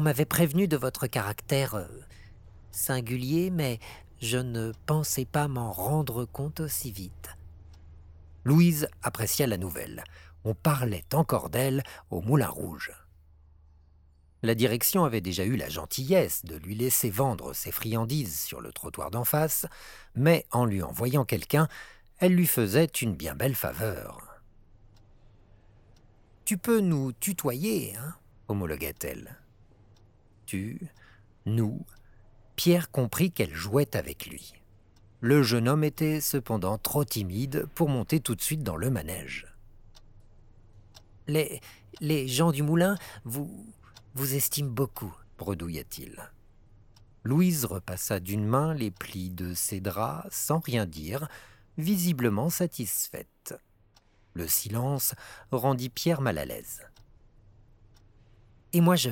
M'avait 0.00 0.24
prévenu 0.24 0.68
de 0.68 0.76
votre 0.76 1.06
caractère 1.06 1.74
euh, 1.74 1.86
singulier, 2.70 3.50
mais 3.50 3.80
je 4.20 4.38
ne 4.38 4.72
pensais 4.86 5.24
pas 5.24 5.48
m'en 5.48 5.72
rendre 5.72 6.24
compte 6.24 6.60
aussi 6.60 6.92
vite. 6.92 7.36
Louise 8.44 8.88
apprécia 9.02 9.46
la 9.46 9.58
nouvelle. 9.58 10.04
On 10.44 10.54
parlait 10.54 11.04
encore 11.12 11.50
d'elle 11.50 11.82
au 12.10 12.20
Moulin 12.20 12.48
Rouge. 12.48 12.92
La 14.42 14.54
direction 14.54 15.04
avait 15.04 15.20
déjà 15.20 15.44
eu 15.44 15.56
la 15.56 15.68
gentillesse 15.68 16.44
de 16.44 16.56
lui 16.56 16.74
laisser 16.74 17.10
vendre 17.10 17.52
ses 17.52 17.72
friandises 17.72 18.40
sur 18.40 18.60
le 18.60 18.72
trottoir 18.72 19.10
d'en 19.10 19.24
face, 19.24 19.66
mais 20.14 20.46
en 20.50 20.64
lui 20.64 20.82
envoyant 20.82 21.26
quelqu'un, 21.26 21.68
elle 22.18 22.34
lui 22.34 22.46
faisait 22.46 22.86
une 22.86 23.14
bien 23.14 23.34
belle 23.34 23.54
faveur. 23.54 24.40
Tu 26.46 26.56
peux 26.56 26.80
nous 26.80 27.12
tutoyer, 27.12 27.94
hein 27.96 28.14
homologua-t-elle. 28.48 29.39
Nous, 31.46 31.84
Pierre 32.56 32.90
comprit 32.90 33.32
qu'elle 33.32 33.54
jouait 33.54 33.96
avec 33.96 34.26
lui. 34.26 34.52
Le 35.20 35.42
jeune 35.42 35.68
homme 35.68 35.84
était 35.84 36.20
cependant 36.20 36.78
trop 36.78 37.04
timide 37.04 37.66
pour 37.74 37.88
monter 37.88 38.20
tout 38.20 38.34
de 38.34 38.40
suite 38.40 38.62
dans 38.62 38.76
le 38.76 38.90
manège. 38.90 39.46
Les, 41.26 41.60
les 42.00 42.26
gens 42.26 42.52
du 42.52 42.62
moulin 42.62 42.96
vous, 43.24 43.66
vous 44.14 44.34
estiment 44.34 44.70
beaucoup, 44.70 45.14
bredouilla-t-il. 45.38 46.30
Louise 47.22 47.66
repassa 47.66 48.18
d'une 48.18 48.46
main 48.46 48.72
les 48.72 48.90
plis 48.90 49.30
de 49.30 49.52
ses 49.52 49.80
draps 49.80 50.34
sans 50.34 50.58
rien 50.58 50.86
dire, 50.86 51.28
visiblement 51.76 52.48
satisfaite. 52.48 53.54
Le 54.34 54.48
silence 54.48 55.14
rendit 55.50 55.90
Pierre 55.90 56.22
mal 56.22 56.38
à 56.38 56.44
l'aise. 56.44 56.82
Et 58.72 58.80
moi, 58.80 58.96
je, 58.96 59.10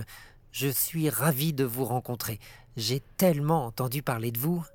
je 0.59 0.66
suis 0.66 1.09
ravi 1.09 1.53
de 1.53 1.64
vous 1.64 1.85
rencontrer. 1.85 2.40
J'ai 2.77 2.99
tellement 2.99 3.64
entendu 3.64 4.03
parler 4.03 4.33
de 4.33 4.40
vous. 4.40 4.66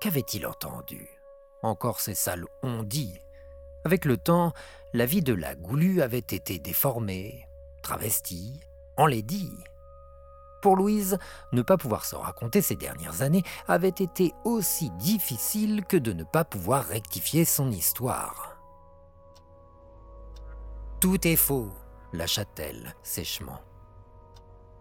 Qu'avait-il 0.00 0.46
entendu? 0.46 1.08
Encore 1.64 1.98
ces 1.98 2.14
sales 2.14 2.46
on 2.62 2.84
dit. 2.84 3.18
Avec 3.84 4.04
le 4.04 4.16
temps, 4.16 4.52
la 4.94 5.04
vie 5.04 5.22
de 5.22 5.34
la 5.34 5.56
goulue 5.56 6.00
avait 6.00 6.18
été 6.18 6.60
déformée, 6.60 7.48
travestie, 7.82 8.60
enlaidie. 8.96 9.52
Pour 10.62 10.76
Louise, 10.76 11.18
ne 11.50 11.62
pas 11.62 11.76
pouvoir 11.76 12.04
se 12.04 12.14
raconter 12.14 12.62
ces 12.62 12.76
dernières 12.76 13.22
années 13.22 13.42
avait 13.66 13.88
été 13.88 14.32
aussi 14.44 14.90
difficile 14.90 15.84
que 15.86 15.96
de 15.96 16.12
ne 16.12 16.22
pas 16.22 16.44
pouvoir 16.44 16.84
rectifier 16.86 17.44
son 17.44 17.72
histoire. 17.72 18.56
Tout 21.00 21.26
est 21.26 21.36
faux, 21.36 21.72
lâcha-t-elle 22.12 22.94
sèchement. 23.02 23.58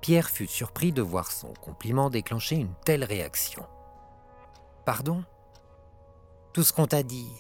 Pierre 0.02 0.30
fut 0.30 0.48
surpris 0.48 0.92
de 0.92 1.02
voir 1.02 1.32
son 1.32 1.54
compliment 1.54 2.10
déclencher 2.10 2.56
une 2.56 2.74
telle 2.86 3.04
réaction. 3.04 3.66
Pardon? 4.86 5.24
Tout 6.54 6.64
ce 6.64 6.74
qu'on 6.74 6.88
t'a 6.88 7.04
dit, 7.04 7.32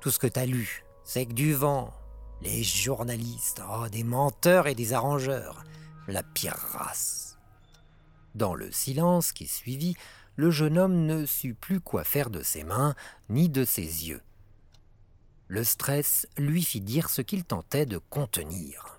tout 0.00 0.10
ce 0.10 0.18
que 0.18 0.26
t'as 0.26 0.46
lu, 0.46 0.84
c'est 1.04 1.26
que 1.26 1.32
du 1.32 1.54
vent. 1.54 1.92
Les 2.42 2.62
journalistes, 2.62 3.62
oh, 3.70 3.88
des 3.88 4.04
menteurs 4.04 4.66
et 4.66 4.74
des 4.74 4.92
arrangeurs, 4.92 5.64
la 6.08 6.22
pire 6.22 6.56
race. 6.72 7.38
Dans 8.34 8.54
le 8.54 8.70
silence 8.70 9.32
qui 9.32 9.46
suivit, 9.46 9.96
le 10.36 10.50
jeune 10.50 10.76
homme 10.76 11.06
ne 11.06 11.24
sut 11.24 11.54
plus 11.54 11.80
quoi 11.80 12.04
faire 12.04 12.28
de 12.28 12.42
ses 12.42 12.64
mains 12.64 12.94
ni 13.30 13.48
de 13.48 13.64
ses 13.64 14.08
yeux. 14.08 14.20
Le 15.48 15.64
stress 15.64 16.26
lui 16.36 16.62
fit 16.62 16.80
dire 16.80 17.08
ce 17.08 17.22
qu'il 17.22 17.44
tentait 17.44 17.86
de 17.86 17.98
contenir. 17.98 18.95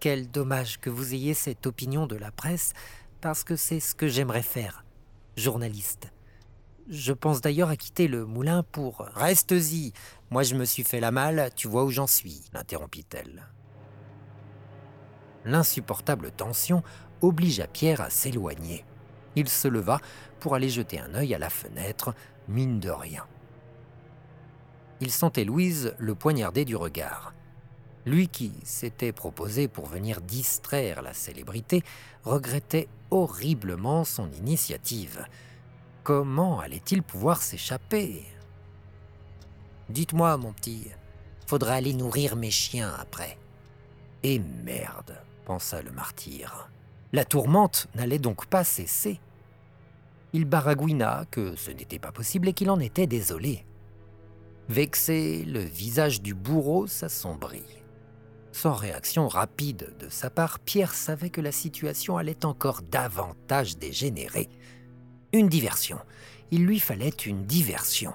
Quel 0.00 0.30
dommage 0.30 0.80
que 0.80 0.90
vous 0.90 1.14
ayez 1.14 1.34
cette 1.34 1.66
opinion 1.66 2.06
de 2.06 2.16
la 2.16 2.30
presse, 2.30 2.72
parce 3.20 3.44
que 3.44 3.54
c'est 3.54 3.80
ce 3.80 3.94
que 3.94 4.08
j'aimerais 4.08 4.42
faire, 4.42 4.84
journaliste. 5.36 6.10
Je 6.88 7.12
pense 7.12 7.40
d'ailleurs 7.40 7.68
à 7.68 7.76
quitter 7.76 8.08
le 8.08 8.24
moulin 8.24 8.62
pour... 8.62 9.06
Reste-y 9.14 9.92
Moi 10.30 10.42
je 10.42 10.54
me 10.56 10.64
suis 10.64 10.84
fait 10.84 11.00
la 11.00 11.10
malle, 11.10 11.50
tu 11.54 11.68
vois 11.68 11.84
où 11.84 11.90
j'en 11.90 12.06
suis, 12.06 12.42
l'interrompit-elle. 12.52 13.46
L'insupportable 15.44 16.30
tension 16.32 16.82
obligea 17.20 17.66
Pierre 17.66 18.00
à 18.00 18.10
s'éloigner. 18.10 18.84
Il 19.36 19.48
se 19.48 19.68
leva 19.68 20.00
pour 20.40 20.54
aller 20.54 20.68
jeter 20.68 20.98
un 20.98 21.14
œil 21.14 21.34
à 21.34 21.38
la 21.38 21.50
fenêtre, 21.50 22.14
mine 22.48 22.80
de 22.80 22.90
rien 22.90 23.26
il 25.00 25.10
sentait 25.10 25.44
Louise 25.44 25.94
le 25.98 26.14
poignarder 26.14 26.64
du 26.64 26.76
regard. 26.76 27.32
Lui 28.10 28.26
qui 28.26 28.50
s'était 28.64 29.12
proposé 29.12 29.68
pour 29.68 29.86
venir 29.86 30.20
distraire 30.20 31.00
la 31.00 31.14
célébrité 31.14 31.84
regrettait 32.24 32.88
horriblement 33.12 34.02
son 34.02 34.28
initiative. 34.32 35.24
Comment 36.02 36.58
allait-il 36.58 37.04
pouvoir 37.04 37.40
s'échapper? 37.40 38.24
Dites-moi, 39.90 40.36
mon 40.38 40.52
petit, 40.52 40.88
faudra 41.46 41.74
aller 41.74 41.94
nourrir 41.94 42.34
mes 42.34 42.50
chiens 42.50 42.92
après. 42.98 43.38
Et 44.24 44.40
merde, 44.40 45.16
pensa 45.44 45.80
le 45.80 45.92
martyr. 45.92 46.68
La 47.12 47.24
tourmente 47.24 47.86
n'allait 47.94 48.18
donc 48.18 48.46
pas 48.46 48.64
cesser. 48.64 49.20
Il 50.32 50.46
baragouina 50.46 51.26
que 51.30 51.54
ce 51.54 51.70
n'était 51.70 52.00
pas 52.00 52.10
possible 52.10 52.48
et 52.48 52.54
qu'il 52.54 52.70
en 52.70 52.80
était 52.80 53.06
désolé. 53.06 53.64
Vexé, 54.68 55.44
le 55.44 55.60
visage 55.60 56.22
du 56.22 56.34
bourreau 56.34 56.88
s'assombrit. 56.88 57.79
Sans 58.52 58.74
réaction 58.74 59.28
rapide 59.28 59.94
de 59.98 60.08
sa 60.08 60.28
part, 60.28 60.58
Pierre 60.58 60.94
savait 60.94 61.30
que 61.30 61.40
la 61.40 61.52
situation 61.52 62.16
allait 62.16 62.44
encore 62.44 62.82
davantage 62.82 63.78
dégénérer. 63.78 64.48
Une 65.32 65.48
diversion. 65.48 65.98
Il 66.50 66.66
lui 66.66 66.80
fallait 66.80 67.08
une 67.08 67.44
diversion. 67.44 68.12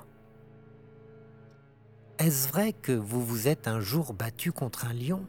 Est-ce 2.20 2.50
vrai 2.50 2.74
que 2.74 2.92
vous 2.92 3.24
vous 3.24 3.48
êtes 3.48 3.68
un 3.68 3.80
jour 3.80 4.14
battu 4.14 4.52
contre 4.52 4.86
un 4.86 4.94
lion? 4.94 5.26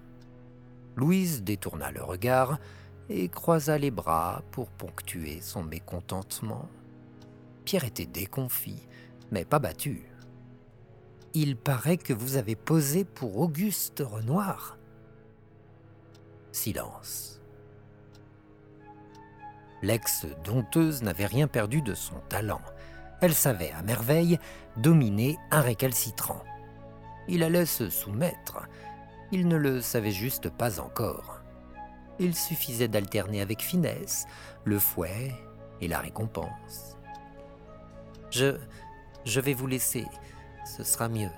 Louise 0.97 1.43
détourna 1.43 1.91
le 1.93 2.03
regard 2.03 2.59
et 3.09 3.29
croisa 3.29 3.79
les 3.79 3.91
bras 3.91 4.43
pour 4.51 4.71
ponctuer 4.71 5.41
son 5.41 5.63
mécontentement. 5.63 6.69
Pierre 7.65 7.85
était 7.85 8.07
déconfit, 8.07 8.87
mais 9.31 9.45
pas 9.45 9.59
battu. 9.59 10.09
Il 11.35 11.57
paraît 11.57 11.99
que 11.99 12.13
vous 12.13 12.37
avez 12.37 12.57
posé 12.57 13.05
pour 13.05 13.39
Auguste 13.39 14.03
Renoir. 14.05 14.76
Silence. 16.57 17.39
L'ex-dompteuse 19.83 21.03
n'avait 21.03 21.27
rien 21.27 21.49
perdu 21.49 21.83
de 21.83 21.95
son 21.95 22.15
talent. 22.31 22.63
Elle 23.21 23.35
savait 23.35 23.73
à 23.73 23.83
merveille 23.83 24.39
dominer 24.79 25.37
un 25.51 25.61
récalcitrant. 25.61 26.43
Il 27.29 27.43
allait 27.43 27.67
se 27.67 27.91
soumettre. 27.91 28.67
Il 29.33 29.49
ne 29.49 29.57
le 29.57 29.83
savait 29.83 30.13
juste 30.13 30.49
pas 30.49 30.81
encore. 30.81 31.43
Il 32.19 32.35
suffisait 32.35 32.89
d'alterner 32.89 33.43
avec 33.43 33.61
finesse 33.61 34.27
le 34.65 34.79
fouet 34.79 35.35
et 35.83 35.89
la 35.89 35.99
récompense. 35.99 36.97
Je. 38.31 38.57
je 39.27 39.41
vais 39.41 39.55
vous 39.55 39.67
laisser. 39.67 40.07
Ce 40.65 40.85
sera 40.85 41.11
mieux. 41.11 41.31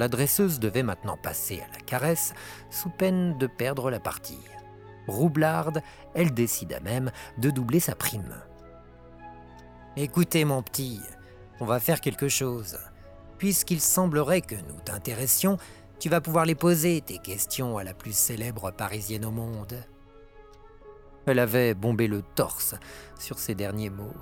La 0.00 0.08
dresseuse 0.08 0.60
devait 0.60 0.82
maintenant 0.82 1.18
passer 1.18 1.60
à 1.60 1.70
la 1.74 1.80
caresse 1.80 2.32
sous 2.70 2.88
peine 2.88 3.36
de 3.36 3.46
perdre 3.46 3.90
la 3.90 4.00
partie. 4.00 4.40
Roublarde, 5.06 5.82
elle 6.14 6.32
décida 6.32 6.80
même 6.80 7.10
de 7.36 7.50
doubler 7.50 7.80
sa 7.80 7.94
prime. 7.94 8.34
Écoutez 9.98 10.46
mon 10.46 10.62
petit, 10.62 11.02
on 11.60 11.66
va 11.66 11.80
faire 11.80 12.00
quelque 12.00 12.28
chose. 12.28 12.78
Puisqu'il 13.36 13.78
semblerait 13.78 14.40
que 14.40 14.54
nous 14.54 14.80
t'intéressions, 14.82 15.58
tu 15.98 16.08
vas 16.08 16.22
pouvoir 16.22 16.46
les 16.46 16.54
poser, 16.54 17.02
tes 17.02 17.18
questions 17.18 17.76
à 17.76 17.84
la 17.84 17.92
plus 17.92 18.16
célèbre 18.16 18.70
parisienne 18.70 19.26
au 19.26 19.30
monde. 19.30 19.84
Elle 21.26 21.40
avait 21.40 21.74
bombé 21.74 22.06
le 22.06 22.22
torse 22.22 22.74
sur 23.18 23.38
ces 23.38 23.54
derniers 23.54 23.90
mots. 23.90 24.16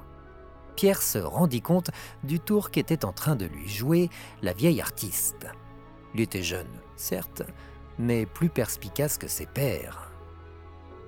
Pierre 0.75 1.03
se 1.03 1.19
rendit 1.19 1.63
compte 1.63 1.93
du 2.25 2.41
tour 2.41 2.73
qu'était 2.73 3.05
en 3.05 3.13
train 3.13 3.37
de 3.37 3.47
lui 3.47 3.69
jouer 3.69 4.11
la 4.43 4.53
vieille 4.53 4.81
artiste. 4.81 5.47
Il 6.15 6.21
était 6.21 6.43
jeune, 6.43 6.81
certes, 6.97 7.43
mais 7.99 8.27
plus 8.27 8.49
perspicace 8.49 9.19
que 9.19 9.29
ses 9.29 9.47
pères. 9.47 10.11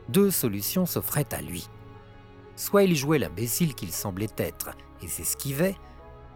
Deux 0.09 0.31
solutions 0.31 0.87
s'offraient 0.87 1.33
à 1.33 1.41
lui. 1.41 1.69
Soit 2.57 2.83
il 2.83 2.97
jouait 2.97 3.19
l'imbécile 3.19 3.75
qu'il 3.75 3.93
semblait 3.93 4.29
être 4.37 4.71
et 5.03 5.09
s'esquivait, 5.09 5.77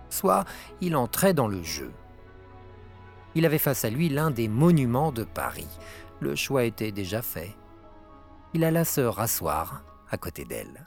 soit 0.09 0.45
il 0.81 0.97
entrait 0.97 1.35
dans 1.35 1.49
le 1.49 1.63
jeu. 1.63 1.93
Il 3.35 3.45
avait 3.45 3.59
face 3.59 3.85
à 3.85 3.91
lui 3.91 4.09
l'un 4.09 4.31
des 4.31 4.49
monuments 4.49 5.13
de 5.13 5.25
Paris. 5.25 5.69
Le 6.21 6.37
choix 6.37 6.65
était 6.65 6.93
déjà 6.93 7.21
fait. 7.21 7.55
Il 8.55 8.63
alla 8.63 8.85
se 8.85 9.01
rasseoir 9.01 9.85
à 10.09 10.17
côté 10.17 10.45
d'elle. 10.45 10.85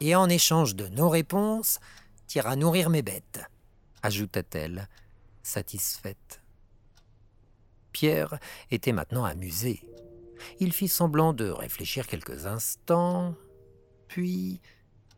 Et 0.00 0.16
en 0.16 0.28
échange 0.28 0.74
de 0.74 0.88
nos 0.88 1.10
réponses, 1.10 1.78
t'iras 2.26 2.56
nourrir 2.56 2.88
mes 2.88 3.02
bêtes, 3.02 3.42
ajouta-t-elle, 4.02 4.88
satisfaite. 5.42 6.40
Pierre 7.94 8.38
était 8.70 8.92
maintenant 8.92 9.24
amusé. 9.24 9.80
Il 10.58 10.74
fit 10.74 10.88
semblant 10.88 11.32
de 11.32 11.48
réfléchir 11.48 12.06
quelques 12.06 12.44
instants, 12.44 13.34
puis 14.08 14.60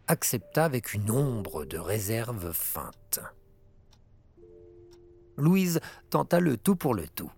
accepta 0.07 0.65
avec 0.65 0.95
une 0.95 1.11
ombre 1.11 1.65
de 1.65 1.79
réserve 1.79 2.53
feinte. 2.53 3.19
Louise 5.37 5.81
tenta 6.11 6.39
le 6.39 6.57
tout 6.57 6.77
pour 6.77 6.95
le 6.95 7.09
tout. 7.09 7.33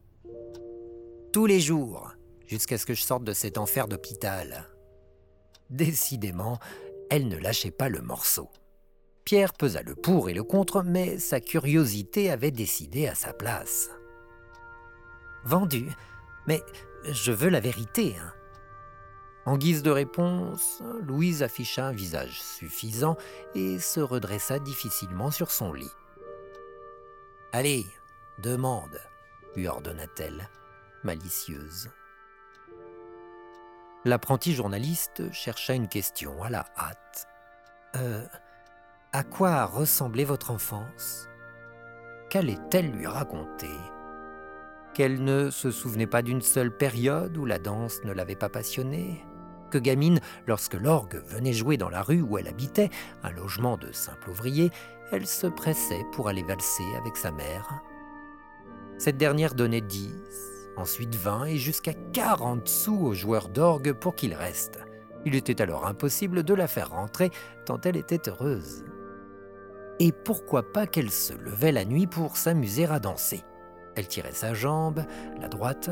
Tous 1.32 1.46
les 1.46 1.60
jours, 1.60 2.12
jusqu'à 2.46 2.76
ce 2.76 2.84
que 2.84 2.94
je 2.94 3.02
sorte 3.02 3.24
de 3.24 3.32
cet 3.32 3.58
enfer 3.58 3.88
d'hôpital. 3.88 4.68
Décidément, 5.70 6.58
elle 7.10 7.28
ne 7.28 7.36
lâchait 7.36 7.70
pas 7.70 7.88
le 7.88 8.02
morceau. 8.02 8.50
Pierre 9.24 9.52
pesa 9.52 9.82
le 9.82 9.94
pour 9.94 10.30
et 10.30 10.34
le 10.34 10.42
contre, 10.42 10.82
mais 10.82 11.18
sa 11.18 11.40
curiosité 11.40 12.30
avait 12.30 12.50
décidé 12.50 13.06
à 13.06 13.14
sa 13.14 13.32
place. 13.32 13.90
Vendu. 15.44 15.92
Mais 16.46 16.64
je 17.04 17.32
veux 17.32 17.48
la 17.48 17.60
vérité. 17.60 18.16
Hein. 18.18 18.32
En 19.46 19.56
guise 19.56 19.82
de 19.82 19.90
réponse, 19.90 20.82
Louise 21.00 21.42
afficha 21.42 21.86
un 21.86 21.92
visage 21.92 22.42
suffisant 22.42 23.16
et 23.54 23.78
se 23.78 24.00
redressa 24.00 24.58
difficilement 24.58 25.30
sur 25.30 25.50
son 25.50 25.72
lit. 25.72 25.90
Allez, 27.52 27.86
demande, 28.38 29.00
lui 29.56 29.66
ordonna-t-elle, 29.66 30.50
malicieuse. 31.02 31.88
L'apprenti 34.04 34.54
journaliste 34.54 35.32
chercha 35.32 35.72
une 35.72 35.88
question 35.88 36.42
à 36.42 36.50
la 36.50 36.66
hâte. 36.76 37.26
Euh, 37.96 38.26
à 39.12 39.24
quoi 39.24 39.64
ressemblait 39.64 40.24
votre 40.24 40.50
enfance? 40.50 41.26
Qu'allait-elle 42.28 42.90
lui 42.90 43.06
raconter? 43.06 43.74
Qu'elle 44.94 45.22
ne 45.22 45.50
se 45.50 45.70
souvenait 45.70 46.06
pas 46.06 46.22
d'une 46.22 46.42
seule 46.42 46.76
période 46.76 47.36
où 47.36 47.44
la 47.44 47.58
danse 47.58 48.02
ne 48.04 48.12
l'avait 48.12 48.34
pas 48.34 48.48
passionnée, 48.48 49.24
que 49.70 49.78
gamine, 49.78 50.20
lorsque 50.46 50.74
l'orgue 50.74 51.22
venait 51.26 51.52
jouer 51.52 51.76
dans 51.76 51.90
la 51.90 52.02
rue 52.02 52.22
où 52.22 52.38
elle 52.38 52.48
habitait, 52.48 52.90
un 53.22 53.30
logement 53.30 53.76
de 53.76 53.92
simple 53.92 54.30
ouvrier, 54.30 54.70
elle 55.12 55.26
se 55.26 55.46
pressait 55.46 56.04
pour 56.12 56.28
aller 56.28 56.42
valser 56.42 56.84
avec 57.00 57.16
sa 57.16 57.30
mère. 57.30 57.82
Cette 58.98 59.16
dernière 59.16 59.54
donnait 59.54 59.80
dix, 59.80 60.14
ensuite 60.76 61.14
vingt 61.14 61.44
et 61.44 61.56
jusqu'à 61.56 61.94
quarante 62.12 62.68
sous 62.68 62.98
aux 62.98 63.14
joueurs 63.14 63.48
d'orgue 63.48 63.92
pour 63.92 64.14
qu'ils 64.14 64.34
restent. 64.34 64.80
Il 65.24 65.34
était 65.34 65.60
alors 65.60 65.86
impossible 65.86 66.42
de 66.42 66.54
la 66.54 66.66
faire 66.66 66.90
rentrer 66.90 67.30
tant 67.66 67.80
elle 67.84 67.96
était 67.96 68.28
heureuse. 68.28 68.84
Et 70.00 70.12
pourquoi 70.12 70.72
pas 70.72 70.86
qu'elle 70.86 71.10
se 71.10 71.32
levait 71.34 71.72
la 71.72 71.84
nuit 71.84 72.06
pour 72.06 72.36
s'amuser 72.36 72.86
à 72.86 73.00
danser? 73.00 73.42
Elle 73.98 74.08
tirait 74.08 74.32
sa 74.32 74.54
jambe, 74.54 75.04
la 75.40 75.48
droite, 75.48 75.90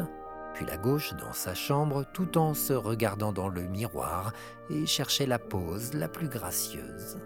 puis 0.55 0.65
la 0.65 0.77
gauche 0.77 1.15
dans 1.15 1.33
sa 1.33 1.55
chambre, 1.55 2.05
tout 2.15 2.39
en 2.39 2.55
se 2.55 2.73
regardant 2.73 3.33
dans 3.33 3.49
le 3.49 3.63
miroir 3.63 4.33
et 4.71 4.87
cherchait 4.87 5.27
la 5.27 5.39
pose 5.39 5.93
la 5.93 6.09
plus 6.09 6.29
gracieuse. 6.29 7.19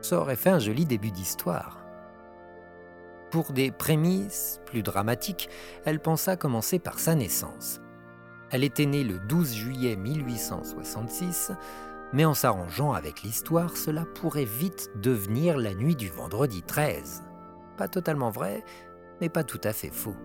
Ça 0.00 0.18
aurait 0.20 0.36
fait 0.36 0.50
un 0.50 0.58
joli 0.58 0.86
début 0.86 1.10
d'histoire. 1.10 1.84
Pour 3.30 3.52
des 3.52 3.70
prémices 3.70 4.60
plus 4.66 4.82
dramatiques, 4.82 5.48
elle 5.84 6.00
pensa 6.00 6.36
commencer 6.36 6.78
par 6.78 6.98
sa 6.98 7.14
naissance. 7.14 7.80
Elle 8.50 8.64
était 8.64 8.86
née 8.86 9.04
le 9.04 9.18
12 9.18 9.54
juillet 9.54 9.96
1866, 9.96 11.52
mais 12.12 12.24
en 12.24 12.34
s'arrangeant 12.34 12.92
avec 12.92 13.22
l'histoire, 13.22 13.76
cela 13.76 14.04
pourrait 14.04 14.44
vite 14.44 14.90
devenir 15.00 15.56
la 15.56 15.74
nuit 15.74 15.96
du 15.96 16.08
vendredi 16.08 16.62
13. 16.62 17.24
Pas 17.76 17.88
totalement 17.88 18.30
vrai, 18.30 18.62
mais 19.20 19.28
pas 19.28 19.44
tout 19.44 19.60
à 19.64 19.72
fait 19.72 19.90
faux. 19.90 20.16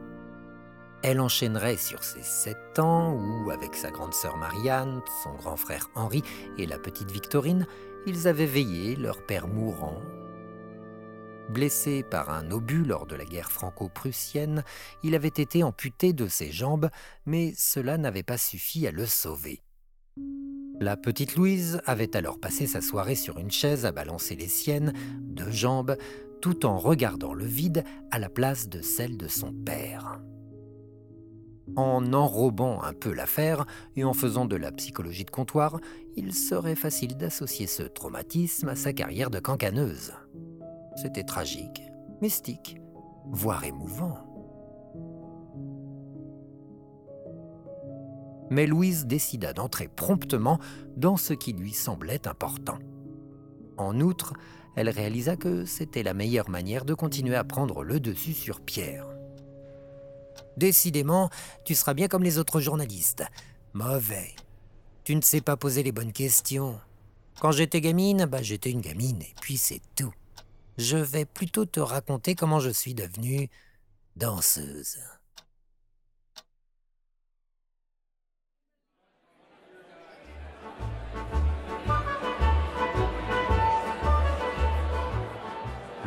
Elle 1.03 1.19
enchaînerait 1.19 1.77
sur 1.77 2.03
ses 2.03 2.23
sept 2.23 2.79
ans 2.79 3.13
où, 3.13 3.51
avec 3.51 3.75
sa 3.75 3.91
grande 3.91 4.13
sœur 4.13 4.37
Marianne, 4.37 5.01
son 5.23 5.33
grand 5.35 5.55
frère 5.55 5.89
Henri 5.95 6.23
et 6.57 6.65
la 6.65 6.79
petite 6.79 7.11
Victorine, 7.11 7.67
ils 8.07 8.27
avaient 8.27 8.47
veillé 8.47 8.95
leur 8.95 9.25
père 9.25 9.47
mourant. 9.47 10.01
Blessé 11.49 12.03
par 12.03 12.29
un 12.29 12.51
obus 12.51 12.83
lors 12.83 13.05
de 13.05 13.15
la 13.15 13.25
guerre 13.25 13.51
franco-prussienne, 13.51 14.63
il 15.03 15.15
avait 15.15 15.27
été 15.27 15.63
amputé 15.63 16.11
de 16.11 16.27
ses 16.27 16.51
jambes, 16.51 16.89
mais 17.25 17.53
cela 17.55 17.97
n'avait 17.97 18.23
pas 18.23 18.37
suffi 18.37 18.85
à 18.85 18.91
le 18.91 19.05
sauver. 19.05 19.61
La 20.79 20.97
petite 20.97 21.35
Louise 21.35 21.81
avait 21.85 22.15
alors 22.15 22.39
passé 22.39 22.67
sa 22.67 22.81
soirée 22.81 23.15
sur 23.15 23.39
une 23.39 23.49
chaise 23.49 23.85
à 23.85 23.91
balancer 23.91 24.35
les 24.35 24.47
siennes, 24.47 24.93
deux 25.21 25.49
jambes, 25.49 25.95
tout 26.41 26.65
en 26.65 26.77
regardant 26.77 27.33
le 27.33 27.45
vide 27.45 27.83
à 28.11 28.19
la 28.19 28.29
place 28.29 28.69
de 28.69 28.81
celle 28.81 29.17
de 29.17 29.27
son 29.27 29.53
père. 29.53 30.21
En 31.75 32.13
enrobant 32.13 32.81
un 32.81 32.93
peu 32.93 33.13
l'affaire 33.13 33.65
et 33.95 34.03
en 34.03 34.13
faisant 34.13 34.45
de 34.45 34.55
la 34.55 34.71
psychologie 34.71 35.25
de 35.25 35.31
comptoir, 35.31 35.79
il 36.15 36.33
serait 36.33 36.75
facile 36.75 37.17
d'associer 37.17 37.67
ce 37.67 37.83
traumatisme 37.83 38.69
à 38.69 38.75
sa 38.75 38.93
carrière 38.93 39.29
de 39.29 39.39
cancaneuse. 39.39 40.13
C'était 40.95 41.23
tragique, 41.23 41.83
mystique, 42.21 42.77
voire 43.31 43.63
émouvant. 43.65 44.17
Mais 48.49 48.65
Louise 48.65 49.05
décida 49.05 49.53
d'entrer 49.53 49.89
promptement 49.89 50.59
dans 50.95 51.17
ce 51.17 51.33
qui 51.33 51.51
lui 51.53 51.73
semblait 51.73 52.27
important. 52.27 52.79
En 53.77 53.99
outre, 53.99 54.33
elle 54.77 54.89
réalisa 54.89 55.35
que 55.35 55.65
c'était 55.65 56.03
la 56.03 56.13
meilleure 56.13 56.51
manière 56.51 56.85
de 56.85 56.93
continuer 56.93 57.35
à 57.35 57.43
prendre 57.43 57.83
le 57.83 57.99
dessus 57.99 58.35
sur 58.35 58.61
Pierre. 58.61 59.07
Décidément, 60.55 61.31
tu 61.65 61.73
seras 61.73 61.95
bien 61.95 62.07
comme 62.07 62.23
les 62.23 62.37
autres 62.37 62.61
journalistes. 62.61 63.23
Mauvais. 63.73 64.35
Tu 65.03 65.15
ne 65.15 65.21
sais 65.21 65.41
pas 65.41 65.57
poser 65.57 65.81
les 65.81 65.91
bonnes 65.91 66.13
questions. 66.13 66.79
Quand 67.39 67.51
j'étais 67.51 67.81
gamine, 67.81 68.25
bah 68.25 68.43
j'étais 68.43 68.69
une 68.69 68.81
gamine, 68.81 69.23
et 69.23 69.33
puis 69.41 69.57
c'est 69.57 69.81
tout. 69.95 70.13
Je 70.77 70.97
vais 70.97 71.25
plutôt 71.25 71.65
te 71.65 71.79
raconter 71.79 72.35
comment 72.35 72.59
je 72.59 72.69
suis 72.69 72.93
devenue 72.93 73.49
danseuse. 74.15 74.99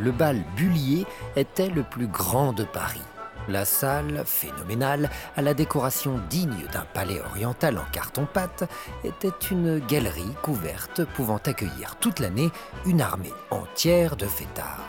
Le 0.03 0.13
bal 0.13 0.43
Bullier 0.57 1.05
était 1.37 1.69
le 1.69 1.83
plus 1.83 2.07
grand 2.07 2.55
de 2.55 2.65
Paris. 2.65 3.03
La 3.49 3.67
salle, 3.67 4.23
phénoménale, 4.25 5.11
à 5.37 5.43
la 5.43 5.53
décoration 5.53 6.19
digne 6.31 6.65
d'un 6.73 6.87
palais 6.95 7.21
oriental 7.21 7.77
en 7.77 7.85
carton-pâte, 7.93 8.65
était 9.05 9.29
une 9.51 9.79
galerie 9.79 10.35
couverte 10.43 11.05
pouvant 11.05 11.41
accueillir 11.45 11.97
toute 11.97 12.19
l'année 12.19 12.51
une 12.87 13.03
armée 13.03 13.33
entière 13.51 14.17
de 14.17 14.25
fêtards. 14.25 14.89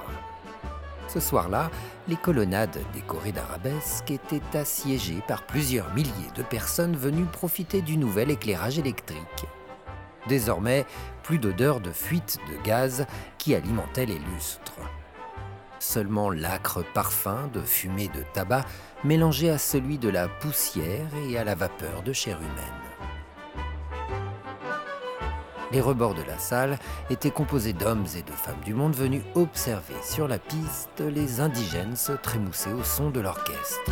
Ce 1.10 1.20
soir-là, 1.20 1.70
les 2.08 2.16
colonnades 2.16 2.80
décorées 2.94 3.34
d'arabesques 3.34 4.12
étaient 4.12 4.58
assiégées 4.58 5.22
par 5.28 5.46
plusieurs 5.46 5.94
milliers 5.94 6.32
de 6.36 6.44
personnes 6.44 6.96
venues 6.96 7.26
profiter 7.26 7.82
du 7.82 7.98
nouvel 7.98 8.32
éclairage 8.32 8.80
électrique. 8.80 9.46
Désormais, 10.30 10.86
plus 11.24 11.38
d'odeur 11.38 11.82
de 11.82 11.92
fuite 11.92 12.38
de 12.50 12.64
gaz 12.64 13.06
qui 13.38 13.56
alimentait 13.56 14.06
les 14.06 14.20
lustres 14.20 14.80
seulement 15.82 16.30
l'âcre 16.30 16.84
parfum 16.94 17.50
de 17.54 17.62
fumée 17.62 18.10
de 18.10 18.24
tabac 18.34 18.66
mélangé 19.04 19.50
à 19.50 19.58
celui 19.58 19.98
de 19.98 20.10
la 20.10 20.28
poussière 20.28 21.08
et 21.28 21.38
à 21.38 21.44
la 21.44 21.56
vapeur 21.56 22.04
de 22.04 22.14
chair 22.14 22.38
humaine. 22.38 22.82
Les 25.72 25.82
rebords 25.82 26.16
de 26.16 26.24
la 26.24 26.38
salle 26.38 26.78
étaient 27.10 27.32
composés 27.32 27.74
d'hommes 27.74 28.06
et 28.18 28.24
de 28.24 28.32
femmes 28.32 28.60
du 28.66 28.74
monde 28.74 28.94
venus 28.94 29.24
observer 29.36 29.96
sur 30.04 30.28
la 30.28 30.38
piste 30.38 31.00
les 31.00 31.40
indigènes 31.40 31.96
se 31.96 32.12
trémousser 32.12 32.74
au 32.74 32.84
son 32.84 33.10
de 33.10 33.22
l'orchestre. 33.22 33.92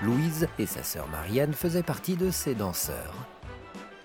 Louise 0.00 0.46
et 0.58 0.66
sa 0.66 0.82
sœur 0.82 1.08
Marianne 1.08 1.54
faisaient 1.54 1.82
partie 1.82 2.14
de 2.14 2.30
ces 2.30 2.54
danseurs. 2.54 3.33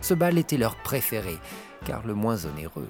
Ce 0.01 0.13
bal 0.13 0.37
était 0.37 0.57
leur 0.57 0.75
préféré, 0.75 1.37
car 1.85 2.05
le 2.05 2.13
moins 2.13 2.45
onéreux. 2.45 2.89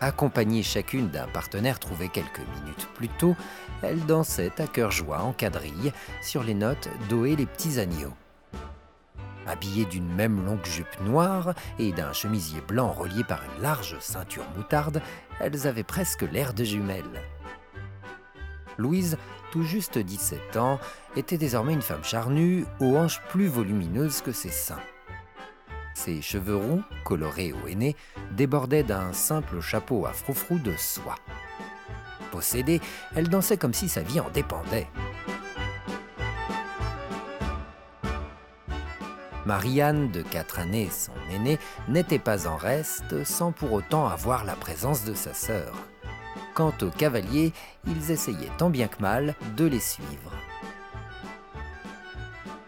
Accompagnées 0.00 0.64
chacune 0.64 1.10
d'un 1.10 1.28
partenaire 1.28 1.78
trouvé 1.78 2.08
quelques 2.08 2.40
minutes 2.40 2.88
plus 2.94 3.08
tôt, 3.08 3.36
elles 3.82 4.04
dansaient 4.04 4.60
à 4.60 4.66
cœur 4.66 4.90
joie 4.90 5.20
en 5.20 5.32
quadrille 5.32 5.92
sur 6.20 6.42
les 6.42 6.54
notes 6.54 6.88
d'Oé 7.08 7.36
les 7.36 7.46
petits 7.46 7.78
agneaux. 7.78 8.12
Habillées 9.46 9.84
d'une 9.84 10.12
même 10.12 10.44
longue 10.44 10.64
jupe 10.64 11.00
noire 11.02 11.54
et 11.78 11.92
d'un 11.92 12.12
chemisier 12.12 12.60
blanc 12.60 12.90
relié 12.92 13.24
par 13.24 13.42
une 13.44 13.62
large 13.62 13.96
ceinture 14.00 14.44
moutarde, 14.56 15.02
elles 15.40 15.66
avaient 15.66 15.82
presque 15.82 16.22
l'air 16.22 16.54
de 16.54 16.64
jumelles. 16.64 17.22
Louise, 18.78 19.18
tout 19.52 19.62
juste 19.62 19.98
17 19.98 20.56
ans, 20.56 20.80
était 21.16 21.38
désormais 21.38 21.74
une 21.74 21.82
femme 21.82 22.04
charnue, 22.04 22.64
aux 22.80 22.96
hanches 22.96 23.20
plus 23.28 23.46
volumineuses 23.46 24.22
que 24.22 24.32
ses 24.32 24.50
seins. 24.50 24.80
Ses 25.94 26.22
cheveux 26.22 26.56
roux, 26.56 26.82
colorés 27.04 27.52
au 27.52 27.68
henné, 27.68 27.96
débordaient 28.32 28.82
d'un 28.82 29.12
simple 29.12 29.60
chapeau 29.60 30.06
à 30.06 30.12
froufrou 30.12 30.58
de 30.58 30.72
soie. 30.76 31.16
Possédée, 32.30 32.80
elle 33.14 33.28
dansait 33.28 33.58
comme 33.58 33.74
si 33.74 33.88
sa 33.88 34.02
vie 34.02 34.20
en 34.20 34.30
dépendait. 34.30 34.88
Marianne, 39.44 40.10
de 40.12 40.22
quatre 40.22 40.60
années, 40.60 40.88
son 40.90 41.12
aînée, 41.34 41.58
n'était 41.88 42.20
pas 42.20 42.46
en 42.46 42.56
reste 42.56 43.24
sans 43.24 43.52
pour 43.52 43.72
autant 43.72 44.08
avoir 44.08 44.44
la 44.44 44.54
présence 44.54 45.04
de 45.04 45.14
sa 45.14 45.34
sœur. 45.34 45.74
Quant 46.54 46.72
aux 46.82 46.90
cavaliers, 46.90 47.52
ils 47.86 48.10
essayaient 48.10 48.52
tant 48.56 48.70
bien 48.70 48.88
que 48.88 49.00
mal 49.00 49.34
de 49.56 49.66
les 49.66 49.80
suivre. 49.80 50.32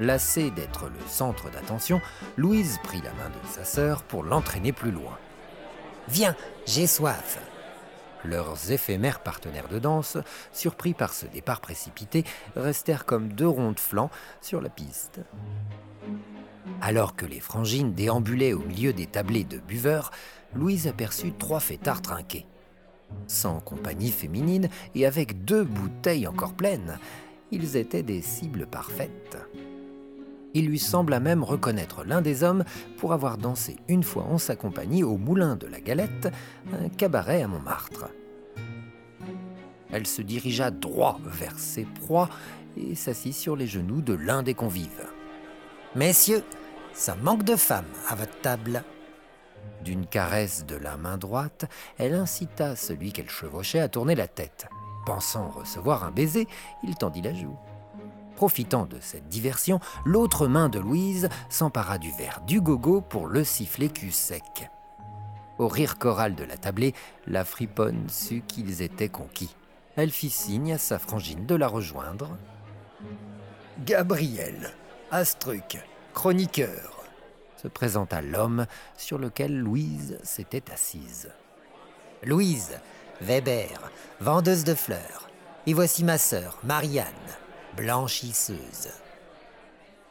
Lassée 0.01 0.51
d'être 0.51 0.87
le 0.87 1.09
centre 1.09 1.51
d'attention, 1.51 2.01
Louise 2.37 2.79
prit 2.83 3.01
la 3.01 3.13
main 3.13 3.29
de 3.29 3.49
sa 3.49 3.65
sœur 3.65 4.03
pour 4.03 4.25
l'entraîner 4.25 4.73
plus 4.73 4.91
loin. 4.91 5.19
Viens, 6.09 6.35
j'ai 6.67 6.87
soif. 6.87 7.39
Leurs 8.25 8.73
éphémères 8.73 9.21
partenaires 9.21 9.69
de 9.69 9.79
danse, 9.79 10.17
surpris 10.53 10.95
par 10.95 11.13
ce 11.13 11.27
départ 11.27 11.61
précipité, 11.61 12.25
restèrent 12.57 13.05
comme 13.05 13.33
deux 13.33 13.47
ronds 13.47 13.73
de 13.73 13.81
flancs 13.81 14.11
sur 14.41 14.61
la 14.61 14.71
piste. 14.71 15.21
Alors 16.81 17.15
que 17.15 17.27
les 17.27 17.41
frangines 17.41 17.95
déambulaient 17.95 18.55
au 18.55 18.63
milieu 18.63 18.93
des 18.93 19.07
tablés 19.07 19.45
de 19.45 19.59
buveurs, 19.59 20.11
Louise 20.55 20.89
aperçut 20.89 21.33
trois 21.33 21.61
fêtards 21.61 22.03
trinqués. 22.03 22.47
Sans 23.27 23.61
compagnie 23.61 24.11
féminine 24.11 24.69
et 24.95 25.07
avec 25.07 25.45
deux 25.45 25.63
bouteilles 25.63 26.27
encore 26.27 26.55
pleines, 26.55 26.99
ils 27.53 27.77
étaient 27.77 28.03
des 28.03 28.23
cibles 28.23 28.67
parfaites. 28.67 29.37
Il 30.55 30.67
lui 30.67 30.79
sembla 30.79 31.19
même 31.19 31.43
reconnaître 31.43 32.05
l'un 32.05 32.23
des 32.23 32.45
hommes 32.45 32.65
pour 32.97 33.13
avoir 33.13 33.39
dansé 33.39 33.77
une 33.89 34.05
fois 34.05 34.23
en 34.23 34.39
sa 34.39 34.55
compagnie 34.55 35.03
au 35.03 35.17
Moulin 35.17 35.57
de 35.57 35.67
la 35.67 35.81
Galette, 35.81 36.33
un 36.73 36.89
cabaret 36.89 37.43
à 37.43 37.49
Montmartre. 37.49 38.07
Elle 39.93 40.07
se 40.07 40.23
dirigea 40.23 40.71
droit 40.71 41.19
vers 41.25 41.59
ses 41.59 41.85
proies 41.85 42.29
et 42.77 42.95
s'assit 42.95 43.35
sur 43.35 43.57
les 43.57 43.67
genoux 43.67 44.01
de 44.01 44.15
l'un 44.15 44.43
des 44.43 44.55
convives. 44.55 45.09
Messieurs, 45.97 46.45
ça 46.93 47.17
manque 47.17 47.45
de 47.45 47.57
femmes 47.57 47.85
à 48.09 48.15
votre 48.15 48.41
table. 48.41 48.85
D'une 49.85 50.07
caresse 50.07 50.67
de 50.67 50.77
la 50.77 50.97
main 50.97 51.19
droite, 51.19 51.67
elle 51.99 52.15
incita 52.15 52.77
celui 52.77 53.13
qu'elle 53.13 53.29
chevauchait 53.29 53.81
à 53.81 53.89
tourner 53.89 54.15
la 54.15 54.29
tête. 54.29 54.67
Pensant 55.05 55.51
recevoir 55.51 56.05
un 56.05 56.11
baiser, 56.11 56.49
il 56.83 56.95
tendit 56.95 57.23
la 57.23 57.35
joue. 57.35 57.59
Profitant 58.37 58.87
de 58.87 58.99
cette 59.01 59.29
diversion, 59.29 59.81
l'autre 60.05 60.49
main 60.49 60.69
de 60.69 60.79
Louise 60.79 61.29
s'empara 61.49 61.99
du 61.99 62.11
verre 62.13 62.41
du 62.47 62.61
gogo 62.61 63.01
pour 63.01 63.27
le 63.27 63.45
siffler 63.45 63.89
cul 63.89 64.11
sec. 64.11 64.71
Au 65.59 65.69
rire 65.69 65.99
choral 65.99 66.35
de 66.35 66.45
la 66.45 66.57
tablée, 66.57 66.95
la 67.27 67.45
friponne 67.45 68.09
sut 68.09 68.43
qu'ils 68.47 68.83
étaient 68.83 69.09
conquis. 69.09 69.55
Elle 69.97 70.11
fit 70.11 70.31
signe 70.31 70.73
à 70.73 70.79
sa 70.79 70.99
frangine 70.99 71.47
de 71.47 71.55
la 71.55 71.69
rejoindre. 71.69 72.37
Gabriel, 73.85 74.73
Astruc, 75.13 75.79
chroniqueur, 76.13 77.05
se 77.57 77.69
présenta 77.69 78.21
l'homme 78.21 78.67
sur 78.97 79.19
lequel 79.19 79.57
Louise 79.57 80.19
s'était 80.25 80.73
assise. 80.73 81.31
Louise, 82.25 82.81
Weber, 83.21 83.91
vendeuse 84.21 84.65
de 84.65 84.75
fleurs. 84.75 85.29
Et 85.67 85.73
voici 85.73 86.03
ma 86.05 86.19
sœur, 86.19 86.59
Marianne, 86.65 87.07
blanchisseuse. 87.77 88.89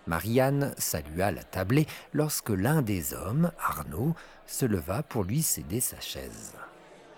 Marianne 0.06 0.74
salua 0.78 1.32
la 1.32 1.44
tablée 1.44 1.88
lorsque 2.12 2.50
l'un 2.50 2.82
des 2.82 3.14
hommes, 3.14 3.52
Arnaud, 3.60 4.16
se 4.46 4.66
leva 4.66 5.04
pour 5.04 5.24
lui 5.24 5.42
céder 5.42 5.80
sa 5.80 6.00
chaise. 6.00 6.54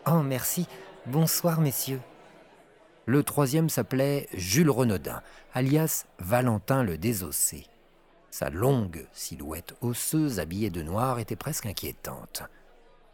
Oh, 0.06 0.22
merci. 0.22 0.68
Bonsoir, 1.08 1.60
messieurs. 1.60 2.02
Le 3.08 3.24
troisième 3.24 3.70
s'appelait 3.70 4.28
Jules 4.34 4.70
Renaudin, 4.70 5.22
alias 5.54 6.06
Valentin 6.20 6.84
le 6.84 6.98
Désossé. 6.98 7.68
Sa 8.32 8.50
longue 8.50 9.08
silhouette 9.14 9.76
osseuse 9.82 10.40
habillée 10.40 10.70
de 10.70 10.82
noir 10.82 11.20
était 11.20 11.36
presque 11.36 11.68
inquiétante. 11.68 12.44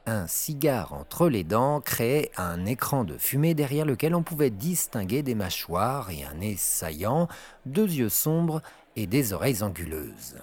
Un 0.07 0.25
cigare 0.25 0.93
entre 0.93 1.29
les 1.29 1.43
dents 1.43 1.79
créait 1.79 2.31
un 2.35 2.65
écran 2.65 3.03
de 3.03 3.17
fumée 3.17 3.53
derrière 3.53 3.85
lequel 3.85 4.15
on 4.15 4.23
pouvait 4.23 4.49
distinguer 4.49 5.21
des 5.21 5.35
mâchoires 5.35 6.09
et 6.09 6.23
un 6.23 6.33
nez 6.33 6.57
saillant, 6.57 7.27
deux 7.67 7.87
yeux 7.87 8.09
sombres 8.09 8.61
et 8.95 9.05
des 9.05 9.31
oreilles 9.31 9.61
anguleuses. 9.61 10.37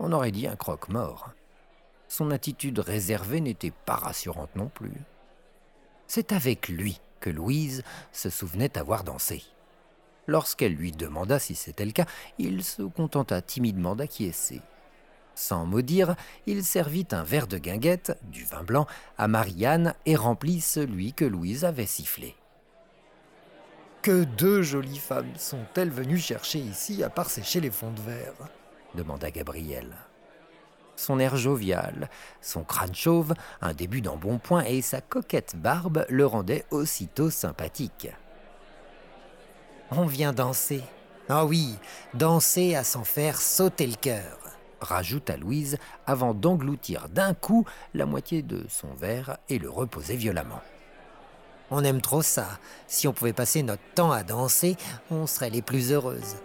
On 0.00 0.12
aurait 0.12 0.32
dit 0.32 0.48
un 0.48 0.56
croque-mort. 0.56 1.30
Son 2.08 2.32
attitude 2.32 2.80
réservée 2.80 3.40
n'était 3.40 3.72
pas 3.84 3.96
rassurante 3.96 4.54
non 4.56 4.68
plus. 4.68 4.94
C'est 6.08 6.32
avec 6.32 6.68
lui 6.68 7.00
que 7.20 7.30
Louise 7.30 7.84
se 8.12 8.30
souvenait 8.30 8.76
avoir 8.76 9.04
dansé. 9.04 9.44
Lorsqu'elle 10.26 10.74
lui 10.74 10.90
demanda 10.90 11.38
si 11.38 11.54
c'était 11.54 11.84
le 11.84 11.92
cas, 11.92 12.06
il 12.38 12.64
se 12.64 12.82
contenta 12.82 13.40
timidement 13.40 13.94
d'acquiescer. 13.94 14.62
Sans 15.38 15.64
maudire, 15.66 16.16
il 16.46 16.64
servit 16.64 17.06
un 17.12 17.22
verre 17.22 17.46
de 17.46 17.58
guinguette, 17.58 18.18
du 18.24 18.42
vin 18.42 18.64
blanc, 18.64 18.88
à 19.18 19.28
Marianne 19.28 19.94
et 20.04 20.16
remplit 20.16 20.60
celui 20.60 21.12
que 21.12 21.24
Louise 21.24 21.64
avait 21.64 21.86
sifflé. 21.86 22.34
Que 24.02 24.24
deux 24.24 24.62
jolies 24.62 24.98
femmes 24.98 25.32
sont-elles 25.36 25.92
venues 25.92 26.18
chercher 26.18 26.58
ici 26.58 27.04
à 27.04 27.08
part 27.08 27.30
sécher 27.30 27.60
les 27.60 27.70
fonds 27.70 27.92
de 27.92 28.00
verre? 28.00 28.34
demanda 28.96 29.30
Gabriel. 29.30 29.94
Son 30.96 31.20
air 31.20 31.36
jovial, 31.36 32.10
son 32.42 32.64
crâne 32.64 32.96
chauve, 32.96 33.32
un 33.60 33.74
début 33.74 34.00
d'embonpoint 34.00 34.64
et 34.64 34.82
sa 34.82 35.00
coquette 35.00 35.54
barbe 35.54 36.04
le 36.08 36.26
rendaient 36.26 36.66
aussitôt 36.72 37.30
sympathique. 37.30 38.08
On 39.92 40.04
vient 40.04 40.32
danser. 40.32 40.82
Ah 41.28 41.46
oui, 41.46 41.78
danser 42.14 42.74
à 42.74 42.82
s'en 42.82 43.04
faire 43.04 43.40
sauter 43.40 43.86
le 43.86 43.94
cœur 43.94 44.47
rajouta 44.80 45.36
Louise 45.36 45.78
avant 46.06 46.34
d'engloutir 46.34 47.08
d'un 47.08 47.34
coup 47.34 47.64
la 47.94 48.06
moitié 48.06 48.42
de 48.42 48.64
son 48.68 48.92
verre 48.94 49.38
et 49.48 49.58
le 49.58 49.70
reposer 49.70 50.16
violemment. 50.16 50.60
On 51.70 51.84
aime 51.84 52.00
trop 52.00 52.22
ça. 52.22 52.46
Si 52.86 53.06
on 53.06 53.12
pouvait 53.12 53.32
passer 53.32 53.62
notre 53.62 53.82
temps 53.94 54.10
à 54.10 54.22
danser, 54.22 54.76
on 55.10 55.26
serait 55.26 55.50
les 55.50 55.62
plus 55.62 55.92
heureuses. 55.92 56.36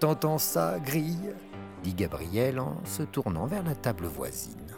T'entends 0.00 0.38
ça, 0.38 0.78
Grille? 0.84 1.34
dit 1.82 1.94
Gabriel 1.94 2.58
en 2.58 2.76
se 2.84 3.02
tournant 3.02 3.46
vers 3.46 3.62
la 3.62 3.74
table 3.74 4.06
voisine. 4.06 4.74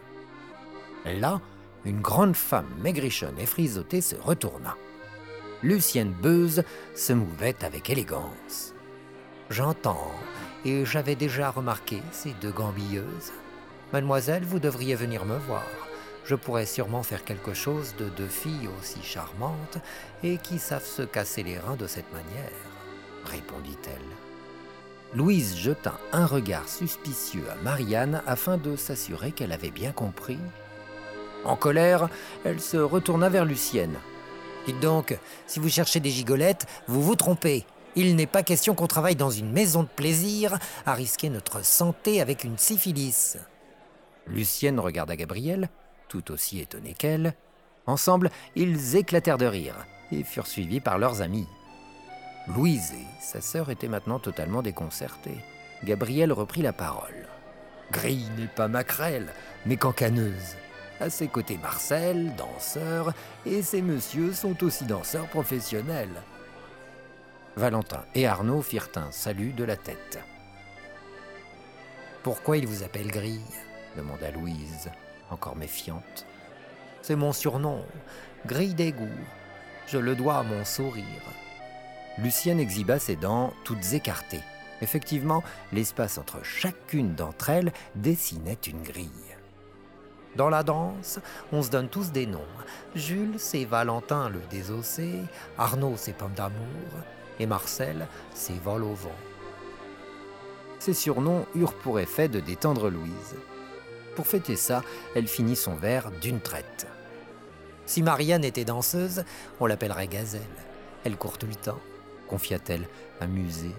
Là, 1.07 1.40
une 1.85 2.01
grande 2.01 2.37
femme 2.37 2.68
maigrichonne 2.81 3.38
et 3.38 3.47
frisottée 3.47 4.01
se 4.01 4.16
retourna. 4.16 4.77
Lucienne 5.62 6.12
Beuse 6.12 6.62
se 6.94 7.12
mouvait 7.12 7.64
avec 7.64 7.88
élégance. 7.90 8.75
J'entends, 9.51 10.11
et 10.64 10.85
j'avais 10.85 11.14
déjà 11.14 11.51
remarqué 11.51 12.03
ces 12.12 12.33
deux 12.40 12.51
gambilleuses. 12.51 13.33
Mademoiselle, 13.92 14.44
vous 14.44 14.59
devriez 14.59 14.94
venir 14.94 15.25
me 15.25 15.38
voir. 15.38 15.64
Je 16.25 16.35
pourrais 16.35 16.66
sûrement 16.66 17.03
faire 17.03 17.25
quelque 17.25 17.55
chose 17.55 17.94
de 17.99 18.05
deux 18.11 18.29
filles 18.29 18.68
aussi 18.79 19.03
charmantes 19.03 19.79
et 20.23 20.37
qui 20.37 20.59
savent 20.59 20.85
se 20.85 21.03
casser 21.03 21.42
les 21.42 21.59
reins 21.59 21.77
de 21.77 21.87
cette 21.87 22.12
manière, 22.12 22.53
répondit-elle. 23.25 23.94
Louise 25.14 25.57
jeta 25.57 25.94
un 26.12 26.27
regard 26.27 26.68
suspicieux 26.68 27.44
à 27.51 27.55
Marianne 27.64 28.23
afin 28.27 28.59
de 28.59 28.77
s'assurer 28.77 29.33
qu'elle 29.33 29.53
avait 29.53 29.71
bien 29.71 29.92
compris. 29.92 30.38
En 31.44 31.57
colère, 31.57 32.11
elle 32.44 32.61
se 32.61 32.77
retourna 32.77 33.31
vers 33.31 33.47
Lucienne. 33.47 33.97
Dites 34.66 34.81
donc, 34.81 35.16
si 35.47 35.61
vous 35.61 35.71
cherchez 35.71 36.01
des 36.01 36.11
gigolettes, 36.11 36.66
vous 36.88 37.03
vous 37.03 37.16
trompez. 37.16 37.64
Il 38.00 38.14
n'est 38.14 38.28
pas 38.28 38.44
question 38.44 38.76
qu'on 38.76 38.87
travaille 38.87 39.16
dans 39.16 39.32
une 39.32 39.50
maison 39.50 39.82
de 39.82 39.88
plaisir 39.88 40.56
à 40.87 40.94
risquer 40.94 41.30
notre 41.30 41.64
santé 41.64 42.20
avec 42.20 42.44
une 42.44 42.56
syphilis. 42.56 43.38
Lucienne 44.28 44.78
regarda 44.78 45.16
Gabriel, 45.16 45.68
tout 46.06 46.30
aussi 46.30 46.61
étonné 46.61 46.94
qu'elle. 46.94 47.34
Ensemble, 47.87 48.30
ils 48.54 48.94
éclatèrent 48.94 49.37
de 49.37 49.46
rire 49.46 49.74
et 50.12 50.22
furent 50.22 50.46
suivis 50.46 50.78
par 50.78 50.98
leurs 50.98 51.22
amis. 51.22 51.48
Louise 52.46 52.92
et 52.92 53.04
sa 53.20 53.40
sœur 53.40 53.68
étaient 53.68 53.88
maintenant 53.88 54.20
totalement 54.20 54.62
déconcertées. 54.62 55.40
Gabriel 55.82 56.32
reprit 56.32 56.62
la 56.62 56.72
parole. 56.72 57.26
Grille 57.90 58.30
n'est 58.38 58.46
pas 58.46 58.68
maquerelle, 58.68 59.34
mais 59.66 59.76
cancaneuse. 59.76 60.54
À 61.00 61.11
ses 61.11 61.26
côtés 61.26 61.58
Marcel, 61.58 62.32
danseur, 62.37 63.12
et 63.44 63.61
ces 63.61 63.82
messieurs 63.82 64.34
sont 64.34 64.62
aussi 64.62 64.84
danseurs 64.84 65.26
professionnels. 65.26 66.22
Valentin 67.59 68.05
et 68.14 68.25
Arnaud 68.25 68.62
firent 68.62 68.90
un 68.94 69.11
salut 69.11 69.53
de 69.53 69.64
la 69.64 69.77
tête. 69.77 70.21
Pourquoi 72.23 72.57
il 72.57 72.68
vous 72.68 72.85
appelle 72.85 73.09
Grille? 73.09 73.40
demanda 73.97 74.31
Louise, 74.31 74.88
encore 75.29 75.57
méfiante. 75.57 76.25
C'est 77.03 77.16
mon 77.16 77.33
surnom, 77.33 77.83
Grille 78.47 78.75
d'égout. 78.75 79.09
Je 79.88 79.99
le 79.99 80.14
dois 80.14 80.38
à 80.38 80.42
mon 80.44 80.64
sourire. 80.64 81.05
Lucienne 82.18 82.61
exhiba 82.61 83.01
ses 83.01 83.16
dents 83.16 83.53
toutes 83.64 83.92
écartées. 83.92 84.44
Effectivement, 84.81 85.42
l'espace 85.73 86.16
entre 86.16 86.44
chacune 86.44 87.16
d'entre 87.16 87.51
elles 87.51 87.73
dessinait 87.97 88.59
une 88.68 88.83
grille. 88.85 89.11
Dans 90.37 90.49
la 90.49 90.62
danse, 90.62 91.18
on 91.51 91.62
se 91.62 91.71
donne 91.71 91.88
tous 91.88 92.12
des 92.12 92.27
noms. 92.27 92.38
Jules, 92.94 93.35
c'est 93.38 93.64
Valentin 93.64 94.29
le 94.29 94.38
désossé, 94.49 95.11
Arnaud, 95.59 95.94
c'est 95.97 96.12
Pomme 96.12 96.35
et 97.40 97.46
Marcel, 97.46 98.07
c'est 98.35 98.61
Vol 98.62 98.85
au 98.85 98.94
vent. 98.94 99.16
Ces 100.79 100.94
surnoms 100.94 101.46
eurent 101.55 101.74
pour 101.74 101.98
effet 101.98 102.29
de 102.29 102.40
détendre 102.40 102.90
Louise. 102.90 103.37
Pour 104.14 104.27
fêter 104.27 104.57
ça, 104.57 104.83
elle 105.14 105.29
finit 105.29 105.57
son 105.57 105.74
verre 105.74 106.11
d'une 106.20 106.40
traite. 106.40 106.87
Si 107.87 108.03
Marianne 108.03 108.44
était 108.44 108.64
danseuse, 108.64 109.24
on 109.61 109.66
l'appellerait 109.66 110.09
Gazelle. 110.09 110.42
Elle 111.05 111.16
court 111.16 111.38
tout 111.38 111.46
le 111.46 111.55
temps, 111.55 111.81
confia-t-elle, 112.29 112.88
amusée. 113.20 113.74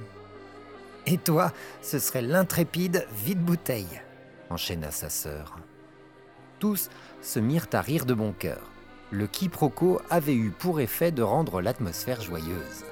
Et 1.05 1.17
toi, 1.17 1.51
ce 1.81 1.99
serait 1.99 2.21
l'intrépide 2.21 3.05
vide-bouteille, 3.23 4.01
enchaîna 4.49 4.91
sa 4.91 5.09
sœur. 5.09 5.57
Tous 6.59 6.89
se 7.21 7.39
mirent 7.39 7.67
à 7.73 7.81
rire 7.81 8.05
de 8.05 8.13
bon 8.13 8.33
cœur. 8.33 8.61
Le 9.11 9.27
quiproquo 9.27 10.01
avait 10.09 10.35
eu 10.35 10.51
pour 10.51 10.79
effet 10.81 11.11
de 11.11 11.23
rendre 11.23 11.61
l'atmosphère 11.61 12.21
joyeuse. 12.21 12.83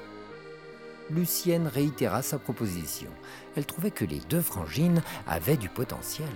Lucienne 1.10 1.66
réitéra 1.66 2.22
sa 2.22 2.38
proposition. 2.38 3.10
Elle 3.56 3.64
trouvait 3.64 3.90
que 3.90 4.04
les 4.04 4.20
deux 4.28 4.42
frangines 4.42 5.02
avaient 5.26 5.56
du 5.56 5.68
potentiel. 5.68 6.28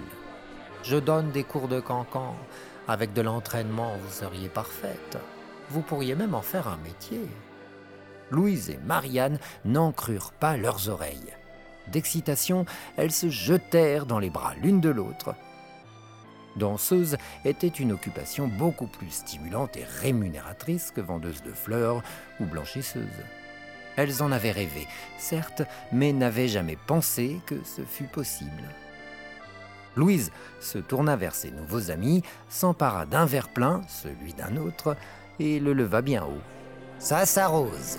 Je 0.83 0.97
donne 0.97 1.31
des 1.31 1.45
cours 1.45 1.69
de 1.69 1.81
cancan. 1.81 2.35
Avec 2.89 3.13
de 3.13 3.23
l'entraînement, 3.23 3.97
vous 4.03 4.13
seriez 4.13 4.49
parfaite. 4.49 5.19
Vous 5.69 5.83
pourriez 5.83 6.15
même 6.15 6.35
en 6.35 6.43
faire 6.43 6.69
un 6.69 6.79
métier. 6.79 7.21
Louise 8.31 8.71
et 8.71 8.79
Marianne 8.87 9.39
n'en 9.65 9.93
crurent 9.93 10.33
pas 10.33 10.57
leurs 10.57 10.89
oreilles. 10.89 11.37
D'excitation, 11.89 12.65
elles 12.97 13.13
se 13.13 13.29
jetèrent 13.29 14.07
dans 14.07 14.19
les 14.19 14.31
bras 14.31 14.55
l'une 14.63 14.81
de 14.81 14.89
l'autre. 14.89 15.35
Danseuse 16.57 17.17
était 17.45 17.69
une 17.69 17.93
occupation 17.93 18.49
beaucoup 18.49 18.87
plus 18.87 19.11
stimulante 19.11 19.77
et 19.77 19.85
rémunératrice 19.85 20.91
que 20.91 21.01
vendeuse 21.01 21.43
de 21.43 21.53
fleurs 21.53 22.03
ou 22.41 22.47
blanchisseuse. 22.47 23.07
Elles 23.96 24.22
en 24.22 24.33
avaient 24.33 24.52
rêvé, 24.52 24.87
certes, 25.18 25.62
mais 25.92 26.12
n'avaient 26.12 26.48
jamais 26.48 26.76
pensé 26.87 27.40
que 27.46 27.62
ce 27.64 27.83
fût 27.83 28.05
possible. 28.05 28.50
Louise 29.96 30.33
se 30.61 30.78
tourna 30.78 31.16
vers 31.16 31.35
ses 31.35 31.50
nouveaux 31.50 31.90
amis, 31.90 32.22
s'empara 32.48 33.05
d'un 33.05 33.26
verre 33.26 33.50
plein, 33.50 33.83
celui 33.88 34.33
d'un 34.33 34.57
autre, 34.57 34.96
et 35.38 35.61
le 35.61 35.74
leva 35.74 36.00
bien 36.00 36.24
haut. 36.24 36.40
Ça 36.98 37.26
s'arrose. 37.26 37.98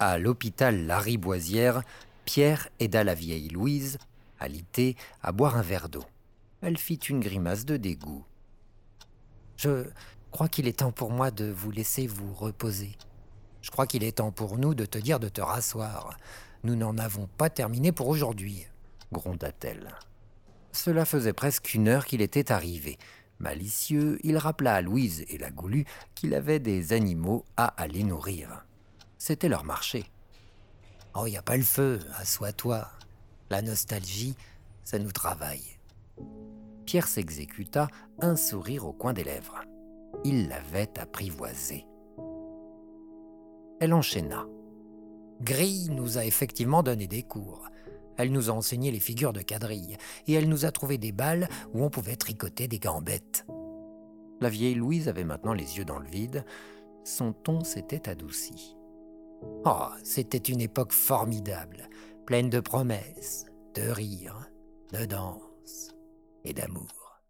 À 0.00 0.18
l'hôpital 0.18 0.86
Lariboisière, 0.86 1.82
Pierre 2.24 2.68
aida 2.80 3.04
la 3.04 3.14
vieille 3.14 3.50
Louise, 3.50 3.98
à 5.22 5.32
boire 5.32 5.56
un 5.56 5.62
verre 5.62 5.88
d'eau. 5.88 6.04
Elle 6.60 6.78
fit 6.78 6.94
une 6.94 7.20
grimace 7.20 7.64
de 7.64 7.76
dégoût. 7.76 8.24
Je 9.56 9.84
crois 10.30 10.48
qu'il 10.48 10.66
est 10.66 10.78
temps 10.78 10.92
pour 10.92 11.10
moi 11.10 11.30
de 11.30 11.50
vous 11.50 11.70
laisser 11.70 12.06
vous 12.06 12.32
reposer. 12.32 12.96
Je 13.60 13.70
crois 13.70 13.86
qu'il 13.86 14.04
est 14.04 14.18
temps 14.18 14.32
pour 14.32 14.58
nous 14.58 14.74
de 14.74 14.86
te 14.86 14.98
dire 14.98 15.20
de 15.20 15.28
te 15.28 15.40
rasseoir. 15.40 16.16
Nous 16.64 16.76
n'en 16.76 16.98
avons 16.98 17.28
pas 17.38 17.50
terminé 17.50 17.92
pour 17.92 18.08
aujourd'hui, 18.08 18.66
gronda-t-elle. 19.12 19.94
Cela 20.72 21.04
faisait 21.04 21.32
presque 21.32 21.74
une 21.74 21.88
heure 21.88 22.06
qu'il 22.06 22.22
était 22.22 22.50
arrivé. 22.50 22.98
Malicieux, 23.38 24.18
il 24.22 24.36
rappela 24.38 24.76
à 24.76 24.82
Louise 24.82 25.24
et 25.28 25.38
la 25.38 25.50
Goulue 25.50 25.84
qu'il 26.14 26.34
avait 26.34 26.60
des 26.60 26.92
animaux 26.92 27.44
à 27.56 27.66
aller 27.66 28.04
nourrir. 28.04 28.64
C'était 29.18 29.48
leur 29.48 29.64
marché. 29.64 30.04
Oh, 31.14 31.26
y 31.26 31.36
a 31.36 31.42
pas 31.42 31.56
le 31.56 31.62
feu, 31.62 31.98
assois-toi. 32.16 32.88
La 33.52 33.60
nostalgie, 33.60 34.34
ça 34.82 34.98
nous 34.98 35.12
travaille. 35.12 35.78
Pierre 36.86 37.06
s'exécuta, 37.06 37.88
un 38.18 38.34
sourire 38.34 38.86
au 38.86 38.94
coin 38.94 39.12
des 39.12 39.24
lèvres. 39.24 39.60
Il 40.24 40.48
l'avait 40.48 40.98
apprivoisée. 40.98 41.84
Elle 43.78 43.92
enchaîna. 43.92 44.46
Grille 45.42 45.90
nous 45.90 46.16
a 46.16 46.24
effectivement 46.24 46.82
donné 46.82 47.06
des 47.06 47.24
cours. 47.24 47.68
Elle 48.16 48.32
nous 48.32 48.48
a 48.48 48.54
enseigné 48.54 48.90
les 48.90 49.00
figures 49.00 49.34
de 49.34 49.42
quadrille, 49.42 49.98
et 50.26 50.32
elle 50.32 50.48
nous 50.48 50.64
a 50.64 50.72
trouvé 50.72 50.96
des 50.96 51.12
balles 51.12 51.46
où 51.74 51.84
on 51.84 51.90
pouvait 51.90 52.16
tricoter 52.16 52.68
des 52.68 52.78
gambettes. 52.78 53.44
La 54.40 54.48
vieille 54.48 54.76
Louise 54.76 55.10
avait 55.10 55.24
maintenant 55.24 55.52
les 55.52 55.76
yeux 55.76 55.84
dans 55.84 55.98
le 55.98 56.08
vide. 56.08 56.46
Son 57.04 57.34
ton 57.34 57.64
s'était 57.64 58.08
adouci. 58.08 58.78
Oh, 59.66 59.88
c'était 60.04 60.38
une 60.38 60.62
époque 60.62 60.92
formidable, 60.92 61.88
pleine 62.26 62.50
de 62.50 62.60
promesses, 62.60 63.46
de 63.74 63.88
rires, 63.88 64.48
de 64.92 65.04
danse 65.04 65.90
et 66.44 66.52
d'amour. 66.52 67.20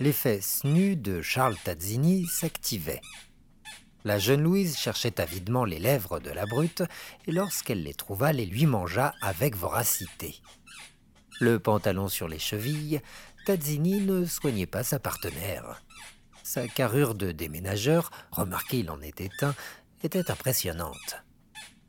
Les 0.00 0.12
fesses 0.12 0.62
nues 0.64 0.96
de 0.96 1.22
Charles 1.22 1.56
Tazzini 1.64 2.26
s'activaient. 2.26 3.00
La 4.04 4.18
jeune 4.18 4.42
Louise 4.42 4.76
cherchait 4.76 5.20
avidement 5.20 5.64
les 5.64 5.80
lèvres 5.80 6.20
de 6.20 6.30
la 6.30 6.46
brute, 6.46 6.82
et 7.26 7.32
lorsqu'elle 7.32 7.82
les 7.82 7.94
trouva, 7.94 8.32
les 8.32 8.46
lui 8.46 8.66
mangea 8.66 9.14
avec 9.22 9.56
voracité. 9.56 10.36
Le 11.40 11.58
pantalon 11.58 12.08
sur 12.08 12.28
les 12.28 12.38
chevilles, 12.38 13.00
Tazzini 13.46 14.02
ne 14.02 14.24
soignait 14.24 14.66
pas 14.66 14.84
sa 14.84 14.98
partenaire. 14.98 15.82
Sa 16.50 16.66
carrure 16.66 17.14
de 17.14 17.30
déménageur, 17.30 18.10
remarquez 18.30 18.78
il 18.78 18.90
en 18.90 19.02
était 19.02 19.28
un, 19.42 19.54
était 20.02 20.30
impressionnante. 20.30 21.22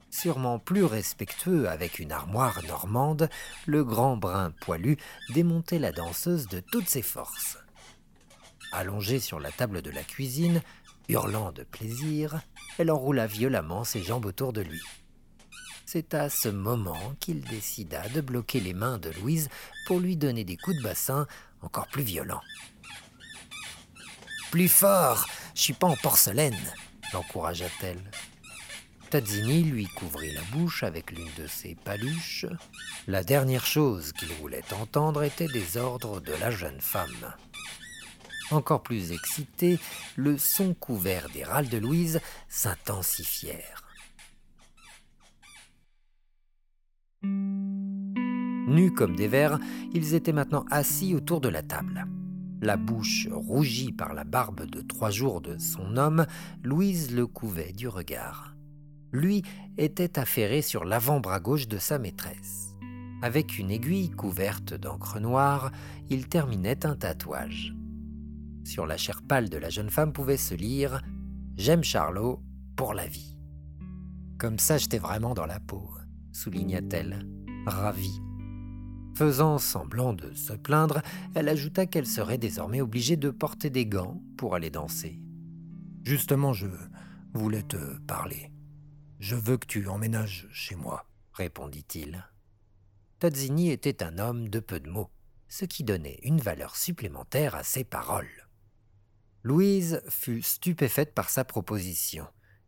Sûrement 0.10 0.60
plus 0.60 0.84
respectueux 0.84 1.70
avec 1.70 1.98
une 1.98 2.12
armoire 2.12 2.62
normande, 2.68 3.30
le 3.68 3.86
grand 3.86 4.18
brun 4.18 4.52
poilu 4.60 4.98
démontait 5.30 5.80
la 5.80 5.94
danseuse 5.94 6.50
de 6.50 6.60
toutes 6.60 6.90
ses 6.90 7.02
forces. 7.02 7.58
Allongée 8.74 9.22
sur 9.22 9.40
la 9.40 9.54
table 9.54 9.82
de 9.82 9.92
la 9.92 10.04
cuisine, 10.04 10.62
hurlant 11.08 11.54
de 11.54 11.64
plaisir, 11.64 12.42
elle 12.78 12.92
enroula 12.92 13.28
violemment 13.28 13.86
ses 13.86 14.04
jambes 14.04 14.26
autour 14.26 14.52
de 14.52 14.60
lui. 14.60 14.82
C'est 15.86 16.14
à 16.14 16.30
ce 16.30 16.50
moment 16.50 17.16
qu'il 17.22 17.46
décida 17.46 18.10
de 18.10 18.20
bloquer 18.20 18.60
les 18.60 18.74
mains 18.74 18.98
de 18.98 19.12
Louise 19.22 19.48
pour 19.88 20.02
lui 20.02 20.18
donner 20.18 20.44
des 20.44 20.58
coups 20.58 20.76
de 20.76 20.84
bassin 20.84 21.28
encore 21.62 21.88
plus 21.88 22.04
violents. 22.04 22.42
Plus 24.52 24.70
fort 24.70 25.28
Je 25.56 25.62
suis 25.62 25.74
pas 25.74 25.88
en 25.88 25.96
porcelaine 25.96 26.58
l'encouragea-t-elle. 27.14 28.02
Tazzini 29.10 29.64
lui 29.64 29.88
couvrit 29.88 30.32
la 30.32 30.42
bouche 30.52 30.84
avec 30.84 31.12
l'une 31.12 31.32
de 31.38 31.48
ses 31.48 31.76
paluches. 31.76 32.46
La 33.08 33.24
dernière 33.24 33.66
chose 33.66 34.14
qu'il 34.14 34.30
voulait 34.34 34.64
entendre 34.80 35.24
était 35.24 35.48
des 35.48 35.78
ordres 35.78 36.20
de 36.20 36.34
la 36.34 36.52
jeune 36.52 36.80
femme. 36.80 37.34
Encore 38.52 38.84
plus 38.84 39.12
excité, 39.12 39.80
le 40.16 40.38
son 40.38 40.74
couvert 40.74 41.30
des 41.30 41.44
râles 41.44 41.70
de 41.70 41.78
Louise 41.78 42.20
s'intensifièrent. 42.48 43.84
Nus 47.24 48.94
comme 48.94 49.16
des 49.16 49.28
vers, 49.28 49.60
ils 49.94 50.14
étaient 50.14 50.34
maintenant 50.34 50.66
assis 50.70 51.16
autour 51.16 51.42
de 51.42 51.50
la 51.50 51.64
table. 51.64 52.06
La 52.62 52.78
bouche 52.78 53.28
rougie 53.32 53.92
par 53.92 54.14
la 54.14 54.24
barbe 54.24 54.66
de 54.66 54.82
trois 54.82 55.12
jours 55.12 55.42
de 55.42 55.58
son 55.58 55.98
homme, 55.98 56.26
Louise 56.64 57.12
le 57.16 57.26
couvait 57.28 57.74
du 57.74 57.88
regard 57.88 58.50
lui 59.12 59.44
était 59.78 60.20
affairé 60.20 60.62
sur 60.62 60.86
l'avant-bras 60.86 61.40
gauche 61.40 61.68
de 61.68 61.78
sa 61.78 62.00
maîtresse. 62.00 62.76
Avec 63.22 63.60
une 63.60 63.72
aiguille 63.72 64.12
couverte 64.12 64.74
d'encre 64.74 65.20
noire, 65.20 65.72
il 66.10 66.28
terminait 66.28 66.86
un 66.86 66.96
tatouage. 66.96 67.76
Sur 68.64 68.86
la 68.86 68.98
chair 68.98 69.22
pâle 69.22 69.50
de 69.50 69.58
la 69.58 69.70
jeune 69.70 69.90
femme 69.90 70.14
pouvait 70.14 70.38
se 70.38 70.54
lire 70.54 71.02
J'aime 71.58 71.84
Charlot 71.84 72.42
pour 72.76 72.94
la 72.94 73.08
vie. 73.08 73.38
Comme 74.38 74.60
ça, 74.60 74.78
j'étais 74.78 75.00
vraiment 75.00 75.34
dans 75.34 75.46
la 75.46 75.60
peau, 75.60 75.90
souligna-t-elle, 76.32 77.28
ravie. 77.66 78.22
Faisant 79.20 79.58
semblant 79.58 80.14
de 80.14 80.34
se 80.34 80.54
plaindre, 80.54 81.02
elle 81.36 81.50
ajouta 81.50 81.86
qu'elle 81.86 82.08
serait 82.08 82.38
désormais 82.38 82.80
obligée 82.80 83.18
de 83.18 83.30
porter 83.30 83.70
des 83.70 83.86
gants 83.86 84.24
pour 84.38 84.56
aller 84.56 84.70
danser. 84.70 85.20
Justement, 86.06 86.54
je 86.54 86.68
voulais 87.34 87.64
te 87.64 87.98
parler. 88.08 88.50
Je 89.20 89.36
veux 89.36 89.58
que 89.58 89.68
tu 89.68 89.90
emménages 89.90 90.48
chez 90.54 90.76
moi, 90.78 91.06
répondit-il. 91.34 92.26
Tazzini 93.20 93.72
était 93.72 94.04
un 94.04 94.20
homme 94.20 94.48
de 94.48 94.62
peu 94.62 94.80
de 94.80 94.90
mots, 94.90 95.10
ce 95.50 95.66
qui 95.66 95.84
donnait 95.84 96.22
une 96.24 96.40
valeur 96.40 96.78
supplémentaire 96.78 97.56
à 97.56 97.64
ses 97.64 97.84
paroles. 97.84 98.48
Louise 99.44 100.02
fut 100.08 100.44
stupéfaite 100.44 101.14
par 101.14 101.30
sa 101.30 101.44
proposition. 101.44 102.26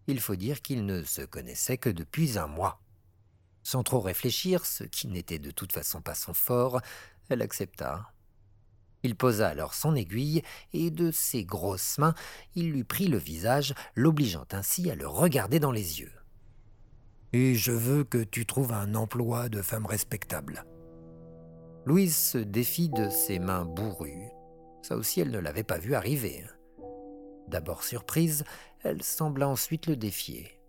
Il 0.08 0.20
faut 0.20 0.36
dire 0.36 0.62
qu'ils 0.62 0.86
ne 0.86 1.04
se 1.04 1.22
connaissaient 1.22 1.78
que 1.78 1.90
depuis 1.90 2.38
un 2.38 2.48
mois. 2.48 2.84
Sans 3.64 3.84
trop 3.84 4.00
réfléchir, 4.00 4.66
ce 4.66 4.84
qui 4.84 5.08
n'était 5.08 5.40
de 5.40 5.52
toute 5.52 5.72
façon 5.72 6.02
pas 6.02 6.16
son 6.16 6.34
fort, 6.34 6.82
elle 7.30 7.42
accepta. 7.42 8.12
Il 9.04 9.16
posa 9.16 9.50
alors 9.50 9.74
son 9.74 9.96
aiguille, 9.96 10.44
et 10.74 10.92
de 10.92 11.12
ses 11.12 11.44
grosses 11.44 11.98
mains, 11.98 12.14
il 12.56 12.72
lui 12.72 12.84
prit 12.84 13.08
le 13.08 13.18
visage, 13.18 13.74
l'obligeant 13.96 14.46
ainsi 14.52 14.90
à 14.92 14.96
le 14.96 15.08
regarder 15.08 15.60
dans 15.60 15.72
les 15.72 16.02
yeux 16.02 16.12
et 17.34 17.56
je 17.56 17.72
veux 17.72 18.04
que 18.04 18.18
tu 18.18 18.46
trouves 18.46 18.74
un 18.74 18.96
emploi 18.96 19.50
de 19.50 19.62
femme 19.62 19.86
respectable. 19.86 20.66
Louise 21.86 22.16
se 22.16 22.38
défit 22.38 22.90
de 22.90 23.10
ses 23.10 23.40
mains 23.40 23.66
bourrues. 23.66 24.30
Ça 24.82 24.96
aussi, 24.96 25.22
elle 25.22 25.32
ne 25.32 25.40
l'avait 25.40 25.64
pas 25.64 25.78
vu 25.78 25.96
arriver. 25.96 26.46
D'abord 27.48 27.84
surprise, 27.84 28.44
elle 28.84 29.02
sembla 29.02 29.48
ensuite 29.48 29.88
le 29.88 29.96
défier. 29.96 30.61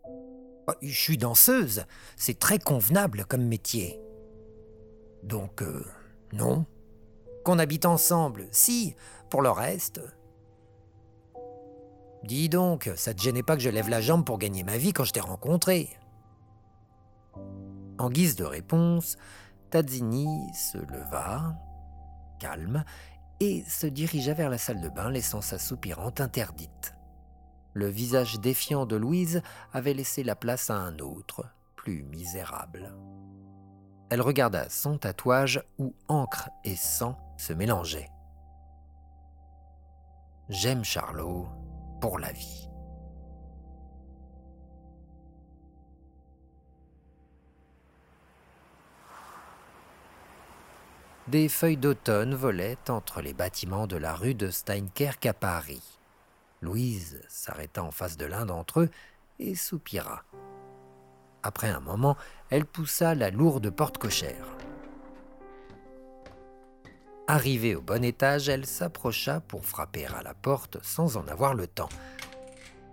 Oh, 0.68 0.72
je 0.80 1.00
suis 1.00 1.18
danseuse, 1.18 1.84
c'est 2.16 2.38
très 2.38 2.58
convenable 2.58 3.24
comme 3.24 3.44
métier. 3.44 4.00
Donc, 5.22 5.62
euh, 5.62 5.84
non. 6.32 6.66
Qu'on 7.44 7.58
habite 7.58 7.86
ensemble, 7.86 8.46
si, 8.52 8.94
pour 9.28 9.42
le 9.42 9.50
reste. 9.50 10.00
Dis 12.22 12.48
donc, 12.48 12.88
ça 12.94 13.12
te 13.14 13.20
gênait 13.20 13.42
pas 13.42 13.56
que 13.56 13.62
je 13.62 13.70
lève 13.70 13.88
la 13.88 14.00
jambe 14.00 14.24
pour 14.24 14.38
gagner 14.38 14.62
ma 14.62 14.78
vie 14.78 14.92
quand 14.92 15.04
je 15.04 15.12
t'ai 15.12 15.20
rencontré? 15.20 15.88
En 17.98 18.10
guise 18.10 18.36
de 18.36 18.44
réponse, 18.44 19.16
Tazzini 19.70 20.52
se 20.54 20.78
leva, 20.78 21.56
calme, 22.38 22.84
et 23.40 23.64
se 23.66 23.88
dirigea 23.88 24.34
vers 24.34 24.50
la 24.50 24.58
salle 24.58 24.80
de 24.80 24.88
bain, 24.88 25.10
laissant 25.10 25.40
sa 25.40 25.58
soupirante 25.58 26.20
interdite. 26.20 26.94
Le 27.74 27.86
visage 27.86 28.40
défiant 28.40 28.86
de 28.86 28.96
Louise 28.96 29.42
avait 29.72 29.94
laissé 29.94 30.22
la 30.22 30.36
place 30.36 30.70
à 30.70 30.76
un 30.76 30.98
autre, 30.98 31.46
plus 31.76 32.02
misérable. 32.04 32.94
Elle 34.10 34.20
regarda 34.20 34.68
son 34.68 34.98
tatouage 34.98 35.62
où 35.78 35.94
encre 36.08 36.50
et 36.64 36.76
sang 36.76 37.18
se 37.38 37.52
mélangeaient. 37.52 38.10
J'aime 40.48 40.84
Charlot 40.84 41.48
pour 42.00 42.18
la 42.18 42.32
vie. 42.32 42.68
des 51.32 51.48
feuilles 51.48 51.78
d'automne 51.78 52.34
volaient 52.34 52.90
entre 52.90 53.22
les 53.22 53.32
bâtiments 53.32 53.86
de 53.86 53.96
la 53.96 54.14
rue 54.14 54.34
de 54.34 54.50
Steinkerk 54.50 55.24
à 55.24 55.32
Paris. 55.32 56.01
Louise 56.62 57.20
s'arrêta 57.28 57.82
en 57.82 57.90
face 57.90 58.16
de 58.16 58.24
l'un 58.24 58.46
d'entre 58.46 58.80
eux 58.80 58.90
et 59.38 59.54
soupira. 59.54 60.24
Après 61.42 61.68
un 61.68 61.80
moment, 61.80 62.16
elle 62.48 62.64
poussa 62.64 63.14
la 63.14 63.30
lourde 63.30 63.68
porte 63.68 63.98
cochère. 63.98 64.46
Arrivée 67.26 67.74
au 67.74 67.82
bon 67.82 68.02
étage, 68.02 68.48
elle 68.48 68.64
s'approcha 68.64 69.40
pour 69.40 69.66
frapper 69.66 70.06
à 70.06 70.22
la 70.22 70.34
porte 70.34 70.78
sans 70.82 71.18
en 71.18 71.28
avoir 71.28 71.52
le 71.52 71.66
temps. 71.66 71.90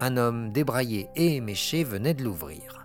Un 0.01 0.17
homme 0.17 0.51
débraillé 0.51 1.09
et 1.15 1.37
éméché 1.37 1.85
venait 1.85 2.13
de 2.13 2.23
l'ouvrir 2.23 2.79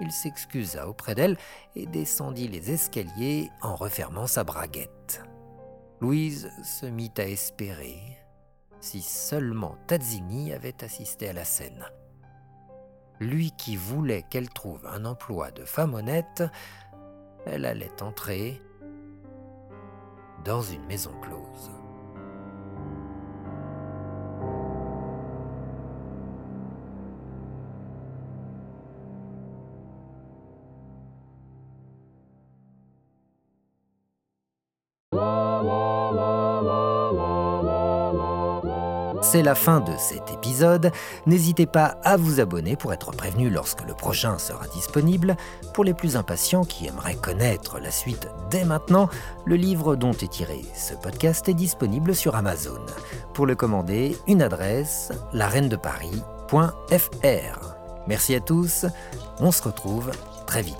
il 0.00 0.12
s'excusa 0.12 0.88
auprès 0.88 1.14
d'elle 1.14 1.36
et 1.74 1.86
descendit 1.86 2.48
les 2.48 2.70
escaliers 2.70 3.50
en 3.62 3.74
refermant 3.74 4.26
sa 4.26 4.44
braguette. 4.44 5.22
Louise 6.00 6.50
se 6.62 6.86
mit 6.86 7.12
à 7.16 7.26
espérer 7.26 8.15
si 8.80 9.02
seulement 9.02 9.76
Tazzini 9.86 10.52
avait 10.52 10.84
assisté 10.84 11.28
à 11.28 11.32
la 11.32 11.44
scène. 11.44 11.84
Lui 13.20 13.50
qui 13.52 13.76
voulait 13.76 14.22
qu'elle 14.22 14.50
trouve 14.50 14.86
un 14.86 15.04
emploi 15.04 15.50
de 15.50 15.64
femme 15.64 15.94
honnête, 15.94 16.42
elle 17.46 17.64
allait 17.64 18.02
entrer 18.02 18.60
dans 20.44 20.62
une 20.62 20.84
maison 20.86 21.12
close. 21.20 21.70
C'est 39.28 39.42
la 39.42 39.56
fin 39.56 39.80
de 39.80 39.92
cet 39.98 40.30
épisode. 40.30 40.92
N'hésitez 41.26 41.66
pas 41.66 41.96
à 42.04 42.16
vous 42.16 42.38
abonner 42.38 42.76
pour 42.76 42.92
être 42.92 43.10
prévenu 43.10 43.50
lorsque 43.50 43.84
le 43.84 43.92
prochain 43.92 44.38
sera 44.38 44.68
disponible. 44.68 45.36
Pour 45.74 45.82
les 45.82 45.94
plus 45.94 46.14
impatients 46.14 46.62
qui 46.62 46.86
aimeraient 46.86 47.16
connaître 47.16 47.80
la 47.80 47.90
suite 47.90 48.28
dès 48.50 48.64
maintenant, 48.64 49.08
le 49.44 49.56
livre 49.56 49.96
dont 49.96 50.12
est 50.12 50.30
tiré 50.30 50.64
ce 50.76 50.94
podcast 50.94 51.48
est 51.48 51.54
disponible 51.54 52.14
sur 52.14 52.36
Amazon. 52.36 52.78
Pour 53.34 53.46
le 53.46 53.56
commander, 53.56 54.16
une 54.28 54.42
adresse 54.42 55.10
lareinedeparis.fr. 55.32 57.74
Merci 58.06 58.34
à 58.36 58.40
tous, 58.40 58.86
on 59.40 59.50
se 59.50 59.64
retrouve 59.64 60.12
très 60.46 60.62
vite. 60.62 60.76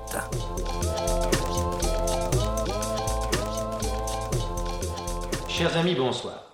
Chers 5.48 5.76
amis, 5.76 5.96
bonsoir. 5.96 6.45